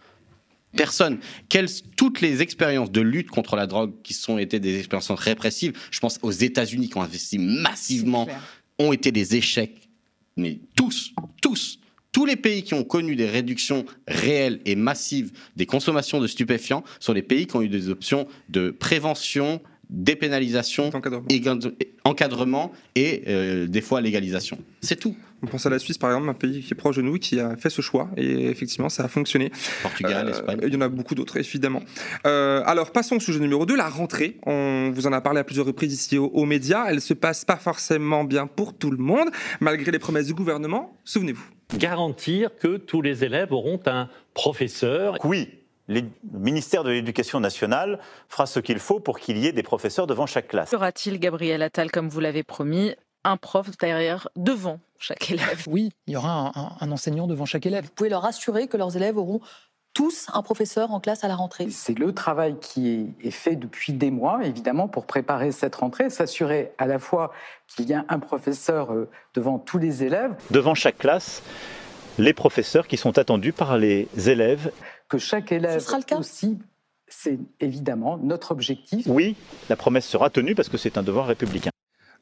[0.76, 1.18] Personne.
[1.48, 5.72] Quelles, toutes les expériences de lutte contre la drogue qui sont été des expériences répressives,
[5.90, 8.28] je pense aux États-Unis qui ont investi massivement,
[8.78, 9.88] ont été des échecs.
[10.36, 11.12] Mais tous,
[11.42, 11.80] tous,
[12.12, 16.84] tous les pays qui ont connu des réductions réelles et massives des consommations de stupéfiants
[17.00, 19.60] sont les pays qui ont eu des options de prévention
[19.90, 20.90] dépénalisation,
[22.04, 24.58] encadrement, et euh, des fois légalisation.
[24.82, 25.16] C'est tout.
[25.42, 27.38] On pense à la Suisse, par exemple, un pays qui est proche de nous, qui
[27.38, 29.52] a fait ce choix, et effectivement, ça a fonctionné.
[29.82, 30.58] Portugal, euh, Espagne.
[30.66, 31.82] Il y en a beaucoup d'autres, évidemment.
[32.26, 34.36] Euh, alors, passons au sujet numéro 2, la rentrée.
[34.46, 36.86] On vous en a parlé à plusieurs reprises ici aux, médias.
[36.88, 39.28] Elle se passe pas forcément bien pour tout le monde,
[39.60, 40.96] malgré les promesses du gouvernement.
[41.04, 41.44] Souvenez-vous.
[41.76, 45.18] Garantir que tous les élèves auront un professeur.
[45.24, 45.48] Oui,
[45.88, 50.06] le ministère de l'Éducation nationale fera ce qu'il faut pour qu'il y ait des professeurs
[50.06, 50.70] devant chaque classe.
[50.70, 55.64] Sera-t-il, Gabriel Attal, comme vous l'avez promis, un prof derrière, devant chaque élève?
[55.66, 57.84] Oui, il y aura un, enseignant devant chaque élève.
[57.84, 59.40] Vous pouvez leur assurer que leurs élèves auront
[59.94, 61.68] tous un professeur en classe à la rentrée.
[61.70, 66.72] C'est le travail qui est fait depuis des mois, évidemment, pour préparer cette rentrée, s'assurer
[66.76, 67.32] à la fois
[67.66, 70.34] qu'il y a un professeur euh, devant tous les élèves.
[70.50, 71.42] Devant chaque classe,
[72.18, 74.70] les professeurs qui sont attendus par les élèves
[75.08, 76.58] que chaque élève sera le cas aussi
[77.08, 79.06] c'est évidemment notre objectif.
[79.06, 79.36] Oui,
[79.68, 81.70] la promesse sera tenue parce que c'est un devoir républicain.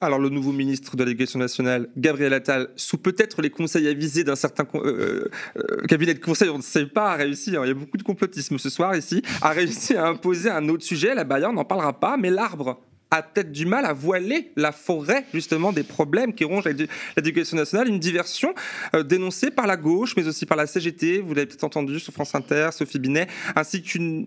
[0.01, 4.37] Alors le nouveau ministre de l'Éducation nationale, Gabriel Attal, sous peut-être les conseils avisés d'un
[4.37, 7.71] certain euh, euh, cabinet de conseil, on ne sait pas, a réussi, hein, il y
[7.71, 11.25] a beaucoup de complotisme ce soir ici, a réussi à imposer un autre sujet, la
[11.25, 12.79] Bayern n'en parlera pas, mais l'arbre
[13.11, 16.69] a peut-être du mal à voiler la forêt justement des problèmes qui rongent
[17.17, 18.55] l'éducation nationale, une diversion
[18.95, 22.13] euh, dénoncée par la gauche, mais aussi par la CGT, vous l'avez peut-être entendu sur
[22.13, 24.27] France Inter, Sophie Binet, ainsi qu'une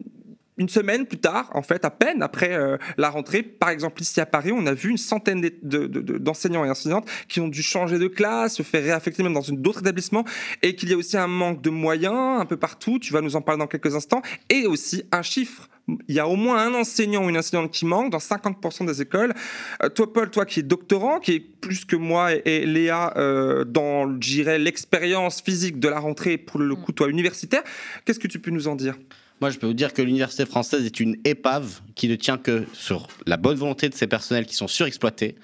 [0.60, 4.20] une semaine plus tard, en fait, à peine après euh, la rentrée, par exemple ici
[4.20, 8.08] à Paris, on a vu une centaine d'enseignants et enseignantes qui ont dû changer de
[8.08, 10.26] classe, se faire réaffecter même dans d'autres établissements,
[10.62, 13.00] et qu'il y a aussi un manque de moyens un peu partout.
[13.00, 15.70] Tu vas nous en parler dans quelques instants, et aussi un chiffre.
[16.08, 19.02] Il y a au moins un enseignant ou une enseignante qui manque dans 50% des
[19.02, 19.34] écoles.
[19.82, 23.64] Euh, toi, Paul, toi qui es doctorant, qui est plus que moi et, Léa euh,
[23.64, 27.64] dans, l'expérience physique de la rentrée, pour le coup, toi, universitaire,
[28.06, 28.96] qu'est-ce que tu peux nous en dire?
[29.42, 32.66] Moi, je peux vous dire que l'université française est une épave qui ne tient que
[32.74, 35.36] sur la bonne volonté de ses personnels qui sont surexploités,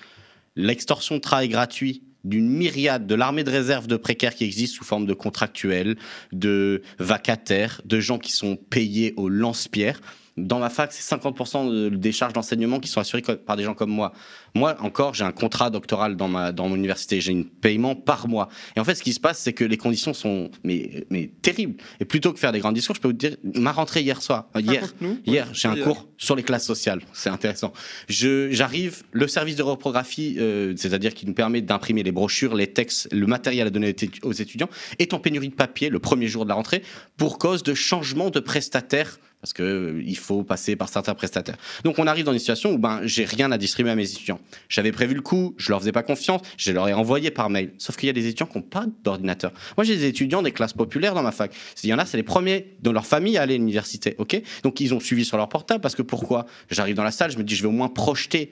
[0.56, 4.84] l'extorsion de travail gratuit d'une myriade de l'armée de réserve de précaires qui existe sous
[4.84, 5.96] forme de contractuels,
[6.32, 10.02] de vacataires, de gens qui sont payés au lance-pierre.
[10.38, 13.90] Dans ma fac, c'est 50% des charges d'enseignement qui sont assurées par des gens comme
[13.90, 14.12] moi.
[14.54, 17.22] Moi, encore, j'ai un contrat doctoral dans, ma, dans mon université.
[17.22, 18.50] J'ai un paiement par mois.
[18.76, 21.76] Et en fait, ce qui se passe, c'est que les conditions sont mais, mais terribles.
[22.02, 24.50] Et plutôt que faire des grands discours, je peux vous dire, ma rentrée hier soir,
[24.58, 24.94] hier,
[25.26, 27.02] hier, j'ai un cours sur les classes sociales.
[27.14, 27.72] C'est intéressant.
[28.10, 33.08] J'arrive, le service de reprographie, euh, c'est-à-dire qui nous permet d'imprimer les brochures, les textes,
[33.14, 34.70] le matériel à donner aux étudiants,
[35.00, 36.84] est en pénurie de papier le premier jour de la rentrée
[37.16, 41.58] pour cause de changement de prestataire parce qu'il euh, faut passer par certains prestataires.
[41.84, 44.40] Donc on arrive dans une situation où ben j'ai rien à distribuer à mes étudiants.
[44.70, 47.72] J'avais prévu le coup, je leur faisais pas confiance, je leur ai envoyé par mail.
[47.78, 49.52] Sauf qu'il y a des étudiants qui n'ont pas d'ordinateur.
[49.78, 51.54] Moi j'ai des étudiants des classes populaires dans ma fac.
[51.84, 54.42] Il y en a, c'est les premiers de leur famille à aller à l'université, ok?
[54.64, 56.48] Donc ils ont suivi sur leur portable parce que pourquoi?
[56.72, 58.52] J'arrive dans la salle, je me dis je vais au moins projeter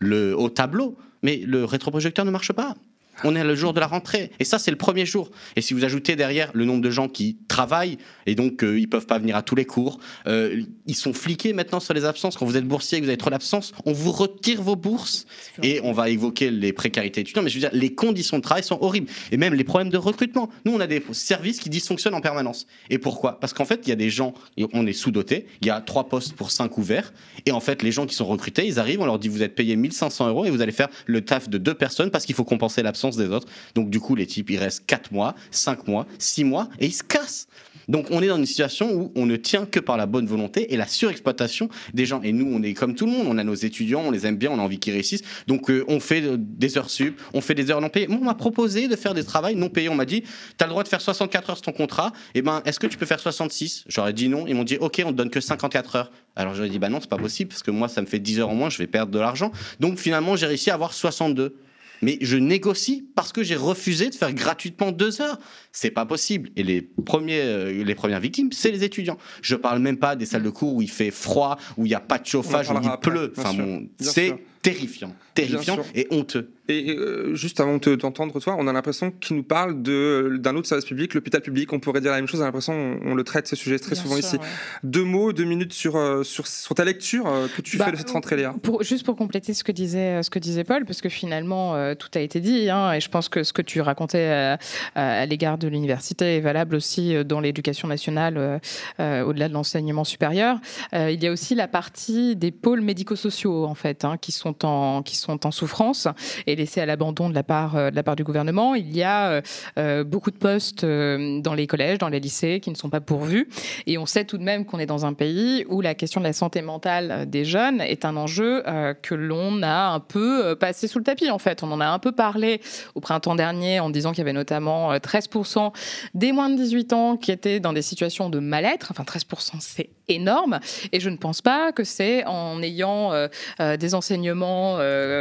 [0.00, 2.74] le au tableau, mais le rétroprojecteur ne marche pas.
[3.22, 4.30] On est le jour de la rentrée.
[4.40, 5.30] Et ça, c'est le premier jour.
[5.56, 8.80] Et si vous ajoutez derrière le nombre de gens qui travaillent, et donc ils euh,
[8.80, 12.04] ils peuvent pas venir à tous les cours, euh, ils sont fliqués maintenant sur les
[12.04, 12.36] absences.
[12.36, 15.26] Quand vous êtes boursier et que vous avez trop d'absences, on vous retire vos bourses.
[15.62, 17.44] Et on va évoquer les précarités étudiantes.
[17.44, 19.08] Mais je veux dire, les conditions de travail sont horribles.
[19.30, 20.50] Et même les problèmes de recrutement.
[20.64, 22.66] Nous, on a des services qui dysfonctionnent en permanence.
[22.90, 23.40] Et pourquoi?
[23.40, 24.34] Parce qu'en fait, il y a des gens,
[24.72, 27.12] on est sous-dotés, il y a trois postes pour cinq ouverts.
[27.46, 29.54] Et en fait, les gens qui sont recrutés, ils arrivent, on leur dit, vous êtes
[29.54, 32.44] payé 1500 euros et vous allez faire le taf de deux personnes parce qu'il faut
[32.44, 33.48] compenser l'absence des autres.
[33.74, 36.92] Donc du coup, les types, ils restent 4 mois, 5 mois, 6 mois, et ils
[36.92, 37.46] se cassent.
[37.88, 40.72] Donc on est dans une situation où on ne tient que par la bonne volonté
[40.72, 42.22] et la surexploitation des gens.
[42.22, 44.36] Et nous, on est comme tout le monde, on a nos étudiants, on les aime
[44.36, 45.22] bien, on a envie qu'ils réussissent.
[45.46, 48.06] Donc euh, on fait des heures sup, on fait des heures non payées.
[48.06, 49.88] Moi, on m'a proposé de faire des travails non payés.
[49.88, 50.28] On m'a dit, tu
[50.60, 52.12] as le droit de faire 64 heures sur ton contrat.
[52.34, 54.46] Et eh ben, est-ce que tu peux faire 66 J'aurais dit non.
[54.46, 56.10] Ils m'ont dit, ok, on te donne que 54 heures.
[56.36, 58.40] Alors j'aurais dit, bah non, c'est pas possible parce que moi, ça me fait 10
[58.40, 59.52] heures en moins, je vais perdre de l'argent.
[59.80, 61.56] Donc finalement, j'ai réussi à avoir 62
[62.04, 65.38] mais je négocie parce que j'ai refusé de faire gratuitement deux heures.
[65.72, 66.50] C'est pas possible.
[66.54, 69.16] Et les, premiers, euh, les premières victimes, c'est les étudiants.
[69.40, 71.94] Je parle même pas des salles de cours où il fait froid, où il n'y
[71.94, 73.32] a pas de chauffage, où il pleut.
[73.38, 76.50] Enfin bon, c'est terrifiant, terrifiant et honteux.
[76.68, 80.66] Et euh, juste avant de t'entendre, toi, on a l'impression qu'il nous parle d'un autre
[80.66, 81.70] service public, l'hôpital public.
[81.74, 82.40] On pourrait dire la même chose.
[82.40, 84.38] On a l'impression on, le traite ce sujet très souvent ici.
[84.82, 87.92] Deux mots, deux minutes sur, euh, sur, sur ta lecture euh, que tu bah, fais
[87.92, 88.54] de cette rentrée, Léa.
[88.62, 92.08] Pour, juste pour compléter ce que disait, ce que disait Paul, parce que finalement, tout
[92.14, 92.70] a été dit.
[92.70, 94.58] Hein, et je pense que ce que tu racontais
[94.94, 98.60] à, l'égard de l'université est valable aussi dans l'éducation nationale,
[98.98, 100.58] au-delà de l'enseignement supérieur.
[100.92, 105.02] il y a aussi la partie des pôles médico-sociaux, en fait, hein, qui, sont en,
[105.02, 106.08] qui sont en souffrance.
[106.46, 108.74] Et laissé à l'abandon de la part euh, de la part du gouvernement.
[108.74, 109.42] Il y a euh,
[109.78, 113.48] euh, beaucoup de postes dans les collèges, dans les lycées qui ne sont pas pourvus.
[113.86, 116.26] Et on sait tout de même qu'on est dans un pays où la question de
[116.26, 118.62] la santé mentale des jeunes est un enjeu
[119.02, 121.30] que l'on a un peu passé sous le tapis.
[121.30, 122.60] En fait, on en a un peu parlé
[122.94, 125.72] au printemps dernier en disant qu'il y avait notamment 13%
[126.14, 128.88] des moins de 18 ans qui étaient dans des situations de mal-être.
[128.90, 130.60] Enfin, 13%, c'est énorme.
[130.92, 133.12] Et je ne pense pas que c'est en ayant
[133.58, 134.78] des enseignements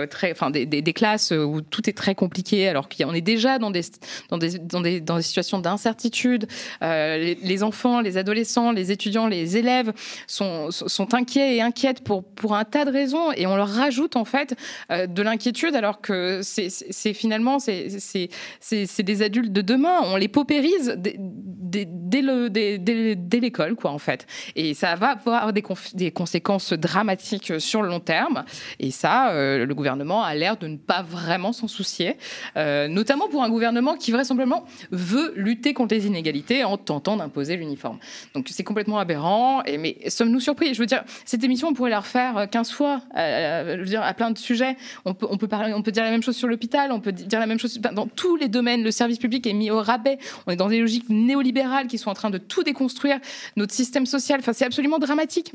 [0.09, 3.71] très, enfin, des, des classes où tout est très compliqué, alors qu'on est déjà dans
[3.71, 3.81] des,
[4.29, 6.47] dans des, dans des, dans des situations d'incertitude.
[6.81, 9.93] Euh, les, enfants, les adolescents, les étudiants, les élèves
[10.27, 14.15] sont, sont inquiets et inquiètes pour, pour un tas de raisons et on leur rajoute
[14.15, 14.55] en fait
[14.91, 19.99] euh, de l'inquiétude alors que c'est finalement c'est des adultes de demain.
[20.03, 24.27] On les paupérise dès, dès l'école, quoi, en fait.
[24.73, 28.45] Ça va avoir des, conséquences dramatiques sur le long terme.
[28.79, 32.17] Et ça, euh, le gouvernement a l'air de ne pas vraiment s'en soucier,
[32.57, 37.55] euh, notamment pour un gouvernement qui vraisemblablement veut lutter contre les inégalités en tentant d'imposer
[37.57, 37.99] l'uniforme.
[38.33, 39.63] Donc c'est complètement aberrant.
[39.79, 40.73] Mais sommes-nous surpris?
[40.73, 44.37] Je veux dire, cette émission, on pourrait la refaire 15 fois, euh, à plein de
[44.37, 44.77] sujets.
[45.05, 48.07] On peut, dire la même chose sur l'hôpital, on peut dire la même chose dans
[48.07, 48.83] tous les domaines.
[48.83, 50.17] Le service public est mis au rabais.
[50.47, 53.19] On est dans des logiques néolibérales qui sont en train de tout déconstruire,
[53.55, 54.41] notre système social.
[54.65, 55.53] Absolument dramatique.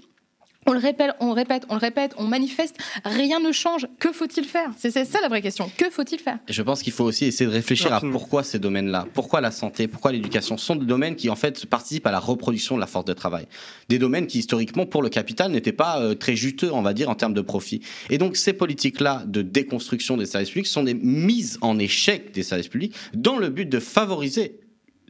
[0.67, 3.87] On le répète, on le répète, on le répète, on manifeste, rien ne change.
[3.99, 4.71] Que faut-il faire?
[4.77, 5.71] C'est ça la vraie question.
[5.79, 6.39] Que faut-il faire?
[6.47, 9.89] Je pense qu'il faut aussi essayer de réfléchir à pourquoi ces domaines-là, pourquoi la santé,
[9.89, 13.07] pourquoi l'éducation sont des domaines qui en fait participent à la reproduction de la force
[13.07, 13.47] de travail.
[13.89, 17.09] Des domaines qui historiquement pour le capital n'étaient pas euh, très juteux, on va dire,
[17.09, 17.81] en termes de profit.
[18.11, 22.43] Et donc ces politiques-là de déconstruction des services publics sont des mises en échec des
[22.43, 24.61] services publics dans le but de favoriser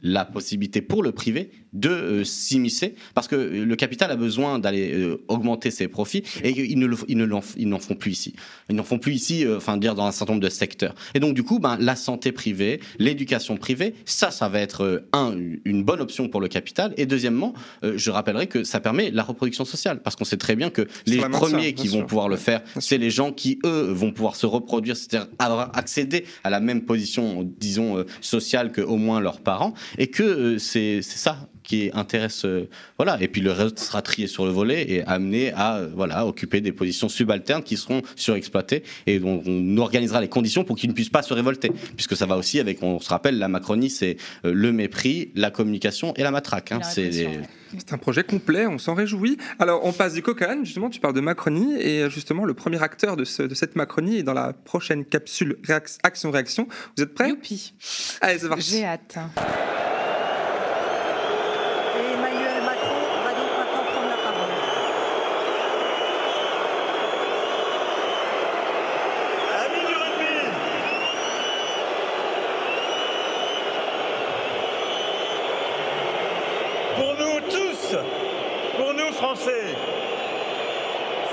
[0.03, 4.93] la possibilité pour le privé de euh, s'immiscer parce que le capital a besoin d'aller
[4.93, 8.33] euh, augmenter ses profits et ils ne ils ne n'en font plus ici.
[8.69, 10.95] Ils n'en font plus ici, euh, enfin dire dans un certain nombre de secteurs.
[11.13, 15.35] Et donc du coup, ben la santé privée, l'éducation privée, ça, ça va être un
[15.65, 16.93] une bonne option pour le capital.
[16.97, 20.69] Et deuxièmement, je rappellerai que ça permet la reproduction sociale parce qu'on sait très bien
[20.69, 24.35] que les premiers qui vont pouvoir le faire, c'est les gens qui eux vont pouvoir
[24.35, 25.27] se reproduire, c'est-à-dire
[25.73, 31.01] accéder à la même position, disons sociale que au moins leurs parents, et que c'est
[31.01, 32.45] ça qui intéresse.
[32.45, 32.67] Euh,
[32.97, 33.21] voilà.
[33.21, 36.61] Et puis le reste sera trié sur le volet et amené à euh, voilà, occuper
[36.61, 40.95] des positions subalternes qui seront surexploitées et dont on organisera les conditions pour qu'ils ne
[40.95, 41.71] puissent pas se révolter.
[41.95, 45.51] Puisque ça va aussi avec, on se rappelle, la Macronie, c'est euh, le mépris, la
[45.51, 46.71] communication et la matraque.
[46.71, 46.79] Hein.
[46.81, 49.37] C'est un projet complet, on s'en réjouit.
[49.59, 53.15] Alors, on passe du Cocan, justement, tu parles de Macronie, et justement, le premier acteur
[53.15, 55.59] de, de cette Macronie est dans la prochaine capsule
[56.01, 56.67] Action-Réaction.
[56.97, 57.29] Vous êtes prêts?
[57.29, 57.75] Youpi
[58.21, 58.71] Allez, c'est parti.
[58.71, 59.19] J'ai hâte.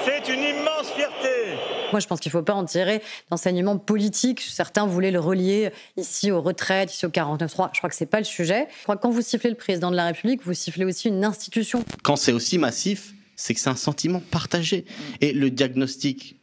[0.05, 1.57] C'est une immense fierté.
[1.93, 4.41] Moi, je pense qu'il ne faut pas en tirer d'enseignement politique.
[4.41, 7.71] Certains voulaient le relier ici aux retraites, ici au 49.3.
[7.73, 8.69] Je crois que ce n'est pas le sujet.
[8.79, 11.25] Je crois que quand vous sifflez le président de la République, vous sifflez aussi une
[11.25, 11.85] institution.
[12.03, 14.85] Quand c'est aussi massif, c'est que c'est un sentiment partagé.
[15.21, 16.37] Et le diagnostic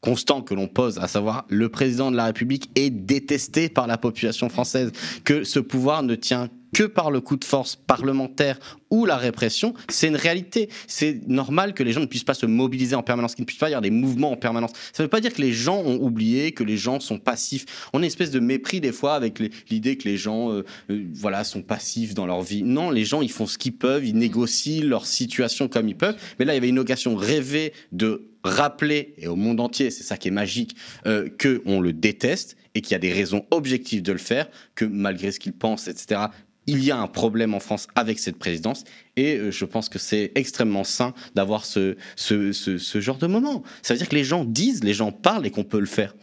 [0.00, 3.98] constant que l'on pose, à savoir le président de la République est détesté par la
[3.98, 4.92] population française,
[5.24, 8.58] que ce pouvoir ne tient que par le coup de force parlementaire
[8.90, 10.68] ou la répression, c'est une réalité.
[10.86, 13.58] C'est normal que les gens ne puissent pas se mobiliser en permanence, qu'il ne puisse
[13.58, 14.72] pas y avoir des mouvements en permanence.
[14.92, 17.88] Ça ne veut pas dire que les gens ont oublié, que les gens sont passifs.
[17.92, 19.38] On a une espèce de mépris des fois avec
[19.70, 22.62] l'idée que les gens euh, euh, voilà, sont passifs dans leur vie.
[22.62, 26.16] Non, les gens, ils font ce qu'ils peuvent, ils négocient leur situation comme ils peuvent.
[26.38, 30.02] Mais là, il y avait une occasion rêvée de rappeler, et au monde entier, c'est
[30.02, 30.74] ça qui est magique,
[31.06, 34.84] euh, qu'on le déteste et qu'il y a des raisons objectives de le faire, que
[34.84, 36.22] malgré ce qu'ils pensent, etc.,
[36.70, 38.84] il y a un problème en France avec cette présidence
[39.16, 43.64] et euh, je pense que c'est extrêmement sain d'avoir ce, ce, ce, genre de moment.
[43.82, 46.14] Ça veut dire que les gens disent, les gens parlent et qu'on peut le faire.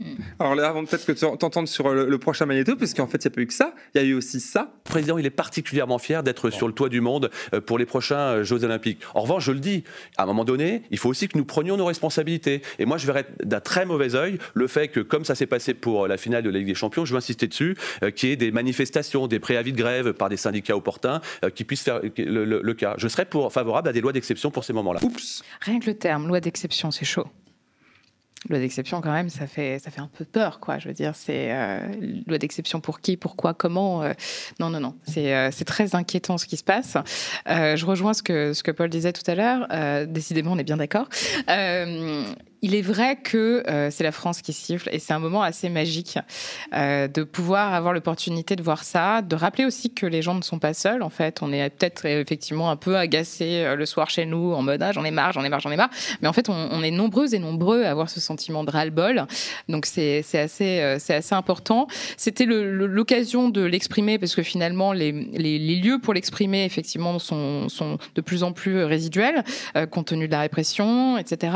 [0.00, 0.14] Mm.
[0.40, 3.28] Alors là, avant peut-être que tu t'entendes sur le, prochain magnéto, parce qu'en fait, il
[3.28, 4.72] n'y a pas eu que ça, il y a eu aussi ça.
[4.86, 7.86] Le président, il est particulièrement fier d'être sur le toit du monde euh, pour les
[7.86, 9.00] prochains euh, Jeux Olympiques.
[9.14, 9.84] En revanche, je le dis,
[10.16, 12.62] à un moment donné, il faut aussi que nous prenions nos responsabilités.
[12.78, 15.74] Et moi, je verrais d'un très mauvais œil le fait que, comme ça s'est passé
[15.74, 18.32] pour la finale de la Ligue des Champions, je veux insister dessus, euh, qu'il y
[18.32, 21.20] ait des manifestations, des préavis de grève par des syndicats opportuns
[21.54, 22.94] qui puissent faire le, cas.
[22.98, 25.00] Je serais pour, favorable à des lois d'exception pour ces moments-là.
[25.02, 27.26] Oups Rien que le terme, loi d'exception, c'est chaud
[28.48, 30.78] loi d'exception quand même, ça fait ça fait un peu peur, quoi.
[30.78, 31.80] Je veux dire, c'est euh,
[32.26, 34.02] loi d'exception pour qui, pourquoi, comment.
[34.02, 34.12] Euh,
[34.60, 34.94] non, non, non.
[35.06, 36.96] C'est euh, c'est très inquiétant ce qui se passe.
[37.46, 40.06] je rejoins ce que ce que Paul disait tout à l'heure.
[40.06, 41.08] décidément, on est bien d'accord
[42.64, 45.68] il est vrai que euh, c'est la France qui siffle et c'est un moment assez
[45.68, 46.18] magique
[46.72, 50.40] euh, de pouvoir avoir l'opportunité de voir ça, de rappeler aussi que les gens ne
[50.40, 51.02] sont pas seuls.
[51.02, 54.62] En fait, on est peut-être effectivement un peu agacés euh, le soir chez nous en
[54.62, 55.90] mode ah, j'en ai marre, j'en ai marre, j'en ai marre.
[56.22, 59.26] Mais en fait, on, est nombreux et nombreux à avoir ce sentiment de ras-le-bol.
[59.68, 60.98] Donc c'est assez,
[61.32, 61.86] important.
[62.16, 67.68] C'était l'occasion de l'exprimer parce que finalement, les, lieux pour l'exprimer, effectivement, sont
[68.14, 69.44] de plus en plus résiduels
[69.90, 71.52] compte tenu de la répression, etc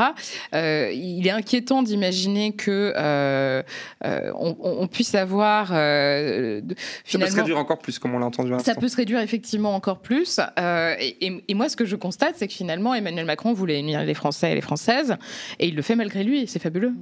[0.99, 3.63] il est inquiétant d'imaginer que euh,
[4.05, 6.61] euh, on, puisse avoir euh,
[7.05, 8.53] ça peut se réduire encore plus, comme on l'a entendu.
[8.65, 10.41] Ça peut se réduire effectivement encore plus.
[10.59, 14.53] Et, moi, ce que je constate, c'est que finalement, Emmanuel Macron voulait unir les Français
[14.53, 15.17] et les Françaises,
[15.59, 16.47] et il le fait malgré lui.
[16.47, 16.93] C'est fabuleux.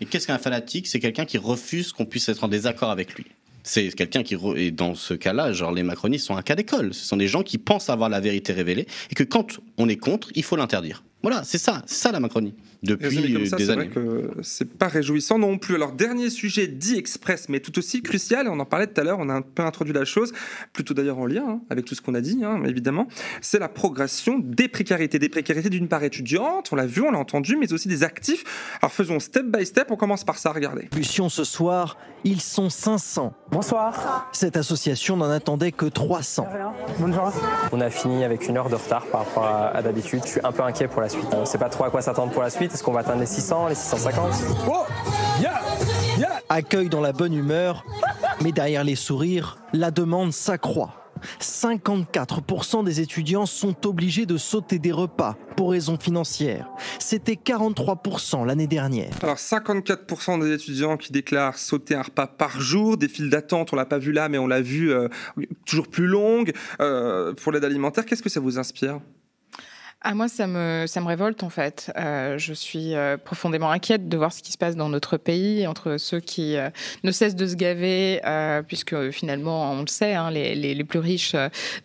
[0.00, 0.86] Et qu'est-ce qu'un fanatique?
[0.86, 3.26] C'est quelqu'un qui refuse qu'on puisse être en désaccord avec lui.
[3.62, 6.92] C'est quelqu'un qui, et dans ce cas-là, genre les macronistes sont un cas d'école.
[6.92, 9.96] Ce sont des gens qui pensent avoir la vérité révélée et que quand on est
[9.96, 11.02] contre, il faut l'interdire.
[11.22, 12.52] Voilà, c'est ça, c'est ça la Macronie
[12.84, 13.88] depuis comme ça, des années.
[13.92, 15.74] C'est vrai que c'est pas réjouissant non plus.
[15.74, 18.48] Alors dernier sujet dit express, mais tout aussi crucial.
[18.48, 19.18] On en parlait tout à l'heure.
[19.20, 20.32] On a un peu introduit la chose,
[20.72, 23.08] plutôt d'ailleurs en lien hein, avec tout ce qu'on a dit, hein, évidemment.
[23.40, 26.70] C'est la progression des précarités, des précarités d'une part étudiante.
[26.72, 28.44] On l'a vu, on l'a entendu, mais aussi des actifs.
[28.80, 29.90] Alors faisons step by step.
[29.90, 30.52] On commence par ça.
[30.52, 30.88] Regardez.
[31.34, 33.34] Ce soir, ils sont 500.
[33.50, 34.28] Bonsoir.
[34.32, 36.46] Cette association n'en attendait que 300.
[36.98, 37.32] Bonjour.
[37.72, 40.20] On a fini avec une heure de retard par rapport à, d'habitude.
[40.24, 41.26] Je suis un peu inquiet pour la suite.
[41.32, 42.73] On ne sait pas trop à quoi s'attendre pour la suite.
[42.74, 44.32] Est-ce qu'on va atteindre les 600, les 650
[44.68, 44.84] oh
[46.48, 47.84] Accueil dans la bonne humeur,
[48.42, 51.12] mais derrière les sourires, la demande s'accroît.
[51.40, 56.68] 54% des étudiants sont obligés de sauter des repas pour raisons financières.
[56.98, 59.12] C'était 43% l'année dernière.
[59.22, 63.76] Alors 54% des étudiants qui déclarent sauter un repas par jour, des files d'attente, on
[63.76, 65.06] l'a pas vu là, mais on l'a vu euh,
[65.64, 68.04] toujours plus longues euh, pour l'aide alimentaire.
[68.04, 68.98] Qu'est-ce que ça vous inspire?
[70.06, 71.90] Ah, moi, ça me, ça me révolte en fait.
[71.96, 75.66] Euh, je suis euh, profondément inquiète de voir ce qui se passe dans notre pays,
[75.66, 76.68] entre ceux qui euh,
[77.04, 78.20] ne cessent de se gaver,
[78.68, 81.34] puisque finalement, on le sait, hein, les, les, les, plus riches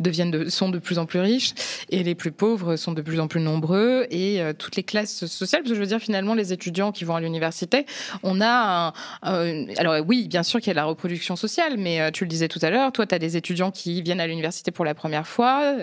[0.01, 1.53] deviennent de, sont de plus en plus riches,
[1.91, 5.61] et les plus pauvres sont de plus en plus nombreux, et toutes les classes sociales,
[5.61, 7.86] parce que je veux dire, finalement, les étudiants qui vont à l'université,
[8.24, 12.26] on a un, Alors oui, bien sûr qu'il y a la reproduction sociale, mais tu
[12.26, 14.84] le disais tout à l'heure, toi, tu as des étudiants qui viennent à l'université pour
[14.84, 15.74] la première fois.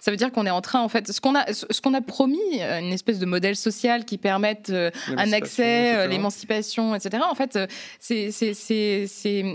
[0.00, 1.44] ça veut dire qu'on est en train, en fait, ce qu'on a
[1.75, 5.94] ce qu'on a promis, euh, une espèce de modèle social qui permette euh, un accès,
[5.94, 7.22] euh, l'émancipation, etc.
[7.28, 7.58] En fait,
[8.00, 8.30] c'est,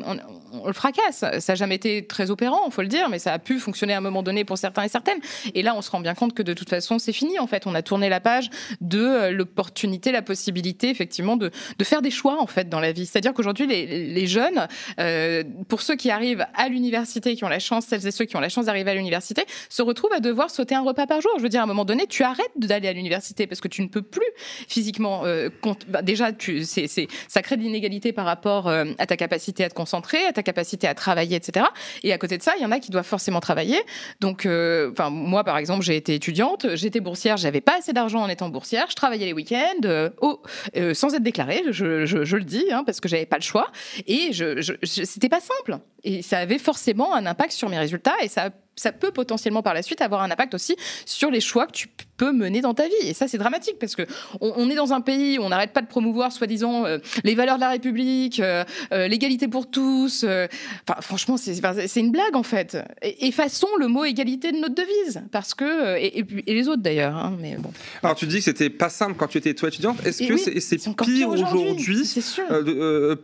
[0.05, 1.25] on, le fracasse.
[1.39, 3.93] Ça n'a jamais été très opérant, il faut le dire, mais ça a pu fonctionner
[3.93, 5.19] à un moment donné pour certains et certaines.
[5.53, 7.39] Et là, on se rend bien compte que de toute façon, c'est fini.
[7.39, 8.49] En fait, on a tourné la page
[8.81, 13.05] de l'opportunité, la possibilité, effectivement, de, de, faire des choix en fait dans la vie.
[13.05, 14.67] C'est-à-dire qu'aujourd'hui, les, les, jeunes,
[15.67, 18.39] pour ceux qui arrivent à l'université, qui ont la chance, celles et ceux qui ont
[18.39, 21.31] la chance d'arriver à l'université, se retrouvent à devoir sauter un repas par jour.
[21.37, 23.81] Je veux dire, à un moment donné, tu arrêtes d'aller à l'université parce que tu
[23.81, 24.21] ne peux plus
[24.67, 25.21] physiquement.
[25.25, 25.49] Euh,
[25.87, 26.29] bah, déjà,
[27.27, 30.43] ça crée de l'inégalité par rapport euh, à ta capacité à te concentrer, à ta
[30.43, 31.65] capacité à travailler, etc.
[32.03, 33.79] Et à côté de ça, il y en a qui doivent forcément travailler.
[34.19, 38.27] Donc, euh, moi, par exemple, j'ai été étudiante, j'étais boursière, j'avais pas assez d'argent en
[38.27, 40.09] étant boursière, je travaillais les week-ends,
[40.93, 43.71] sans être déclarée, je, le dis, hein, parce que j'avais pas le choix.
[44.05, 45.79] Et je, je, c'était pas simple.
[46.03, 49.73] Et ça avait forcément un impact sur mes résultats et ça ça peut potentiellement par
[49.73, 51.87] la suite avoir un impact aussi sur les choix que tu
[52.21, 53.07] peut mener dans ta vie.
[53.07, 54.03] Et ça, c'est dramatique parce que
[54.41, 57.55] on, est dans un pays où on n'arrête pas de promouvoir, soi-disant, euh, les valeurs
[57.55, 58.63] de la République, euh,
[58.93, 60.23] euh, l'égalité pour tous.
[60.23, 62.77] Enfin, franchement, c'est une blague en fait.
[63.01, 67.15] effaçons le mot égalité de notre devise parce que et, les autres d'ailleurs.
[67.15, 67.71] Hein, mais bon.
[68.03, 70.05] Alors tu dis que c'était pas simple quand tu étais toi étudiante.
[70.05, 72.07] Est-ce que c'est pire aujourd'hui,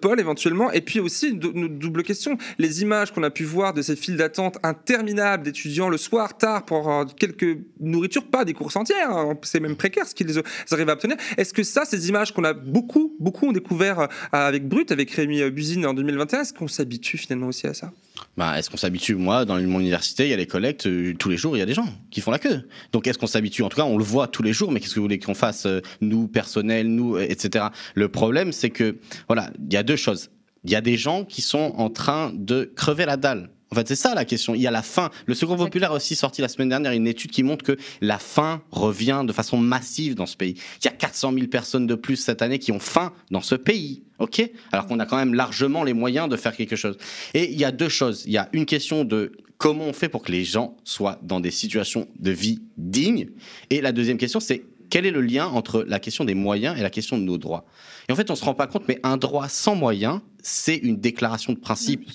[0.02, 0.72] Paul éventuellement?
[0.72, 1.40] Et puis aussi une
[1.78, 2.36] double question.
[2.58, 6.66] Les images qu'on a pu voir de ces files d'attente interminables d'étudiants le soir tard
[6.66, 11.18] pour quelques nourritures, pas des courses Hein, c'est même précaire ce qu'ils arrivent à obtenir.
[11.38, 15.12] Est-ce que ça, ces images qu'on a beaucoup, beaucoup ont découvert euh, avec Brut, avec
[15.12, 17.92] Rémi euh, Buzine en 2021, est-ce qu'on s'habitue finalement aussi à ça?
[18.36, 19.16] Bah, Est-ce qu'on s'habitue?
[19.16, 21.64] Moi, dans mon université, il y a les collectes, euh, tous les jours, il y
[21.64, 22.68] a des gens qui font la queue.
[22.92, 23.64] Donc est-ce qu'on s'habitue?
[23.64, 25.36] En tout cas, on le voit tous les jours, mais qu'est-ce que vous voulez qu'on
[25.36, 25.68] fasse,
[26.02, 27.66] nous, personnel, nous, etc.
[27.96, 30.30] Le problème, c'est que, voilà, il y a deux choses.
[30.64, 33.88] Il y a des gens qui sont en train de crever la dalle en fait,
[33.88, 34.56] c'est ça la question.
[34.56, 35.10] Il y a la faim.
[35.26, 38.18] Le Secours populaire a aussi sorti la semaine dernière une étude qui montre que la
[38.18, 40.56] faim revient de façon massive dans ce pays.
[40.82, 43.56] Il y a 400 000 personnes de plus cette année qui ont faim dans ce
[43.56, 44.04] pays.
[44.20, 44.42] OK?
[44.72, 46.98] Alors qu'on a quand même largement les moyens de faire quelque chose.
[47.34, 48.24] Et il y a deux choses.
[48.26, 51.40] Il y a une question de comment on fait pour que les gens soient dans
[51.40, 53.30] des situations de vie dignes.
[53.70, 56.82] Et la deuxième question, c'est quel est le lien entre la question des moyens et
[56.82, 57.66] la question de nos droits?
[58.08, 60.78] Et en fait, on ne se rend pas compte, mais un droit sans moyens, c'est
[60.78, 62.10] une déclaration de principe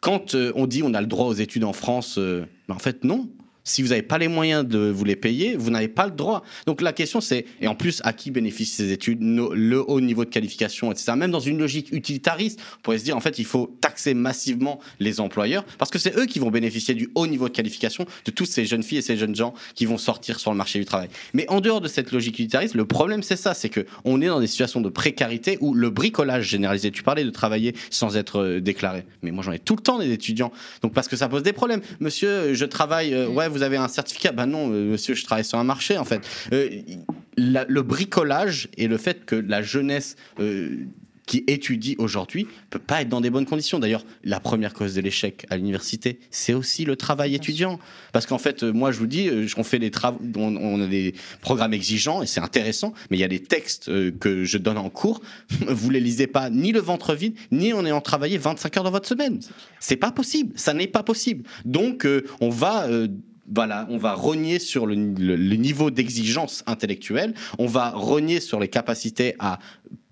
[0.00, 2.78] quand euh, on dit on a le droit aux études en France, euh, ben, en
[2.78, 3.28] fait non.
[3.66, 6.44] Si vous n'avez pas les moyens de vous les payer, vous n'avez pas le droit.
[6.66, 10.24] Donc la question c'est, et en plus, à qui bénéficient ces études, le haut niveau
[10.24, 11.12] de qualification, etc.
[11.16, 14.78] Même dans une logique utilitariste, on pourrait se dire, en fait, il faut taxer massivement
[15.00, 18.30] les employeurs, parce que c'est eux qui vont bénéficier du haut niveau de qualification de
[18.30, 20.84] toutes ces jeunes filles et ces jeunes gens qui vont sortir sur le marché du
[20.84, 21.08] travail.
[21.34, 24.26] Mais en dehors de cette logique utilitariste, le problème c'est ça, c'est que on est
[24.26, 28.40] dans des situations de précarité où le bricolage généralisé, tu parlais de travailler sans être
[28.40, 30.52] euh, déclaré, mais moi j'en ai tout le temps des étudiants,
[30.82, 31.80] donc parce que ça pose des problèmes.
[32.00, 35.44] Monsieur, je travaille, euh, ouais, vous avez un certificat Ben non, euh, monsieur, je travaille
[35.44, 36.20] sur un marché, en fait.
[36.52, 36.68] Euh,
[37.36, 40.86] le bricolage et le fait que la jeunesse euh,
[41.26, 43.78] qui étudie aujourd'hui peut pas être dans des bonnes conditions.
[43.78, 47.80] D'ailleurs, la première cause de l'échec à l'université, c'est aussi le travail étudiant.
[48.12, 51.74] Parce qu'en fait, moi, je vous dis, on fait des travaux, on, a des programmes
[51.74, 55.20] exigeants et c'est intéressant, mais il y a des textes que je donne en cours,
[55.66, 58.92] vous les lisez pas ni le ventre vide, ni en ayant travaillé 25 heures dans
[58.92, 59.40] votre semaine.
[59.80, 61.42] C'est pas possible, ça n'est pas possible.
[61.64, 62.06] Donc,
[62.40, 62.86] on va
[63.52, 69.34] voilà, on va rogner sur le, niveau d'exigence intellectuelle, on va rogner sur les capacités
[69.38, 69.58] à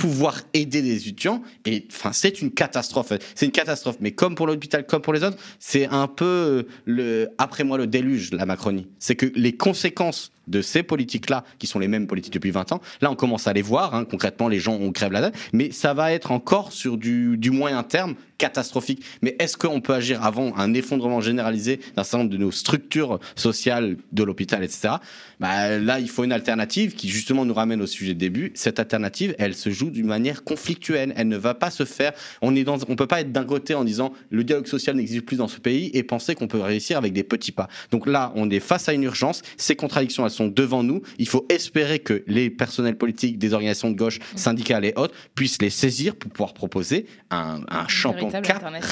[0.04, 1.40] pouvoir aider les étudiants.
[1.64, 3.14] Et enfin, c'est une catastrophe.
[3.34, 3.96] C'est une catastrophe.
[4.00, 7.86] Mais comme pour l'hôpital, comme pour les autres, c'est un peu le après moi le
[7.86, 8.86] déluge, la Macronie.
[8.98, 12.82] C'est que les conséquences de ces politiques-là, qui sont les mêmes politiques depuis 20 ans,
[13.00, 15.70] là on commence à les voir, hein, concrètement les gens ont crève la date, mais
[15.70, 19.02] ça va être encore sur du, du moyen terme catastrophique.
[19.22, 23.20] Mais est-ce qu'on peut agir avant un effondrement généralisé d'un certain nombre de nos structures
[23.36, 24.94] sociales de l'hôpital, etc.
[25.40, 28.52] Bah, là, il faut une alternative qui justement nous ramène au sujet de début.
[28.54, 31.14] Cette alternative, elle se joue d'une manière conflictuelle.
[31.16, 32.12] Elle ne va pas se faire.
[32.42, 35.24] On est dans, on peut pas être d'un côté en disant le dialogue social n'existe
[35.24, 37.68] plus dans ce pays et penser qu'on peut réussir avec des petits pas.
[37.90, 39.42] Donc là, on est face à une urgence.
[39.56, 41.02] Ces contradictions, elles sont devant nous.
[41.18, 45.62] Il faut espérer que les personnels politiques des organisations de gauche, syndicales et autres, puissent
[45.62, 48.14] les saisir pour pouvoir proposer un, un champ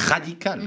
[0.09, 0.61] radical.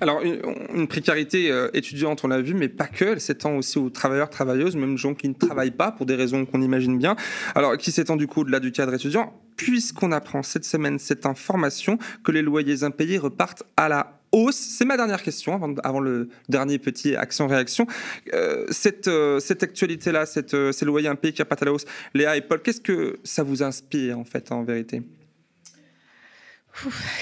[0.00, 3.04] Alors, une, précarité euh, étudiante, on l'a vu, mais pas que.
[3.04, 6.44] Elle s'étend aussi aux travailleurs, travailleuses, même gens qui ne travaillent pas pour des raisons
[6.44, 7.16] qu'on imagine bien.
[7.54, 11.98] Alors, qui s'étend du coup au-delà du cadre étudiant, puisqu'on apprend cette semaine cette information
[12.22, 14.56] que les loyers impayés repartent à la hausse.
[14.56, 17.86] C'est ma dernière question avant, le dernier petit action-réaction.
[18.32, 22.40] Euh, cette, euh, cette actualité-là, ces loyers impayés qui repartent à la hausse, Léa et
[22.40, 25.02] Paul, qu'est-ce que ça vous inspire en fait, en vérité?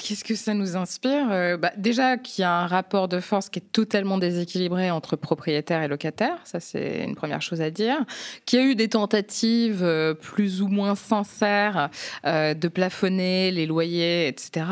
[0.03, 3.50] Qu'est-ce que ça nous inspire euh, bah, Déjà qu'il y a un rapport de force
[3.50, 7.98] qui est totalement déséquilibré entre propriétaires et locataires, ça c'est une première chose à dire.
[8.46, 11.90] Qu'il y a eu des tentatives euh, plus ou moins sincères
[12.24, 14.66] euh, de plafonner les loyers, etc.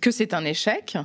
[0.00, 0.98] que c'est un échec.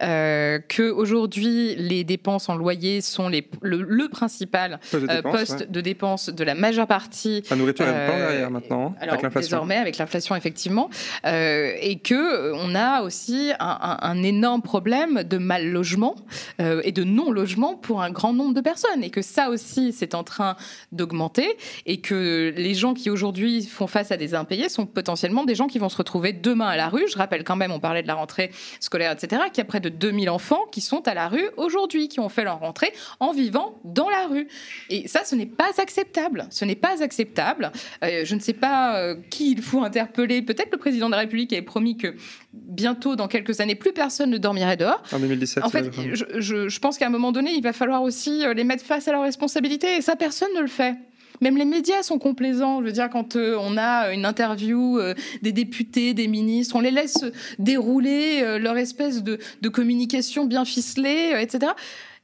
[0.00, 4.80] que aujourd'hui les dépenses en loyer sont les, le, principal
[5.22, 7.42] poste de dépenses de la majeure partie.
[7.50, 9.56] La nourriture est pas derrière maintenant, alors, avec l'inflation.
[9.56, 10.90] Désormais avec l'inflation effectivement,
[11.24, 16.16] et que euh, on a aussi un, énorme problème de mal logement
[16.60, 19.92] euh, et de non logement pour un grand nombre de personnes et que ça aussi
[19.92, 20.56] c'est en train
[20.92, 21.56] d'augmenter
[21.86, 25.66] et que les gens qui aujourd'hui font face à des impayés sont potentiellement des gens
[25.66, 27.04] qui vont se retrouver demain à la rue.
[27.08, 28.50] Je rappelle quand même, on parlait de la rentrée
[28.80, 32.08] scolaire, etc., qu'il y a près de 2000 enfants qui sont à la rue aujourd'hui,
[32.08, 34.48] qui ont fait leur rentrée en vivant dans la rue.
[34.88, 36.46] Et ça, ce n'est pas acceptable.
[36.50, 37.72] Ce n'est pas acceptable.
[38.04, 40.42] Euh, je ne sais pas qui il faut interpeller.
[40.42, 42.09] Peut-être le président de la République avait promis que
[42.52, 45.02] bientôt, dans quelques années, plus personne ne dormirait dehors.
[45.12, 45.64] En 2017.
[45.64, 48.84] En fait, je, pense qu'à un moment donné, il va falloir aussi euh, les mettre
[48.84, 49.96] face à leurs responsabilités.
[49.96, 50.96] Et ça, personne ne le fait.
[51.40, 52.80] même les médias sont complaisants.
[52.80, 55.00] Je veux dire, quand on a une interview
[55.42, 57.24] des députés, des ministres, on les laisse
[57.58, 61.72] dérouler leur espèce de, de communication bien ficelée, etc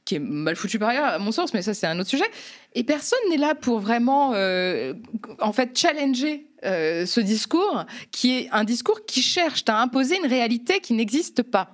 [0.07, 2.25] qui est mal foutu par ailleurs, à mon sens, mais ça, c'est un autre sujet.
[2.75, 4.93] Et personne n'est là pour vraiment, euh,
[5.41, 10.27] en fait, challenger euh, ce discours, qui est un discours qui cherche à imposer une
[10.27, 11.73] réalité qui n'existe pas.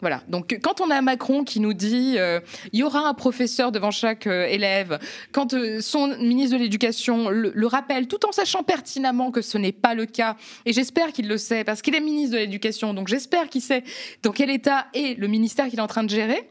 [0.00, 0.22] Voilà.
[0.28, 2.40] Donc, quand on a Macron qui nous dit euh,
[2.72, 4.98] il y aura un professeur devant chaque élève,
[5.32, 9.72] quand son ministre de l'Éducation le, le, rappelle, tout en sachant pertinemment que ce n'est
[9.72, 13.08] pas le cas, et j'espère qu'il le sait parce qu'il est ministre de l'Éducation, donc
[13.08, 13.84] j'espère qu'il sait
[14.22, 16.50] dans quel état est le ministère qu'il est en train de gérer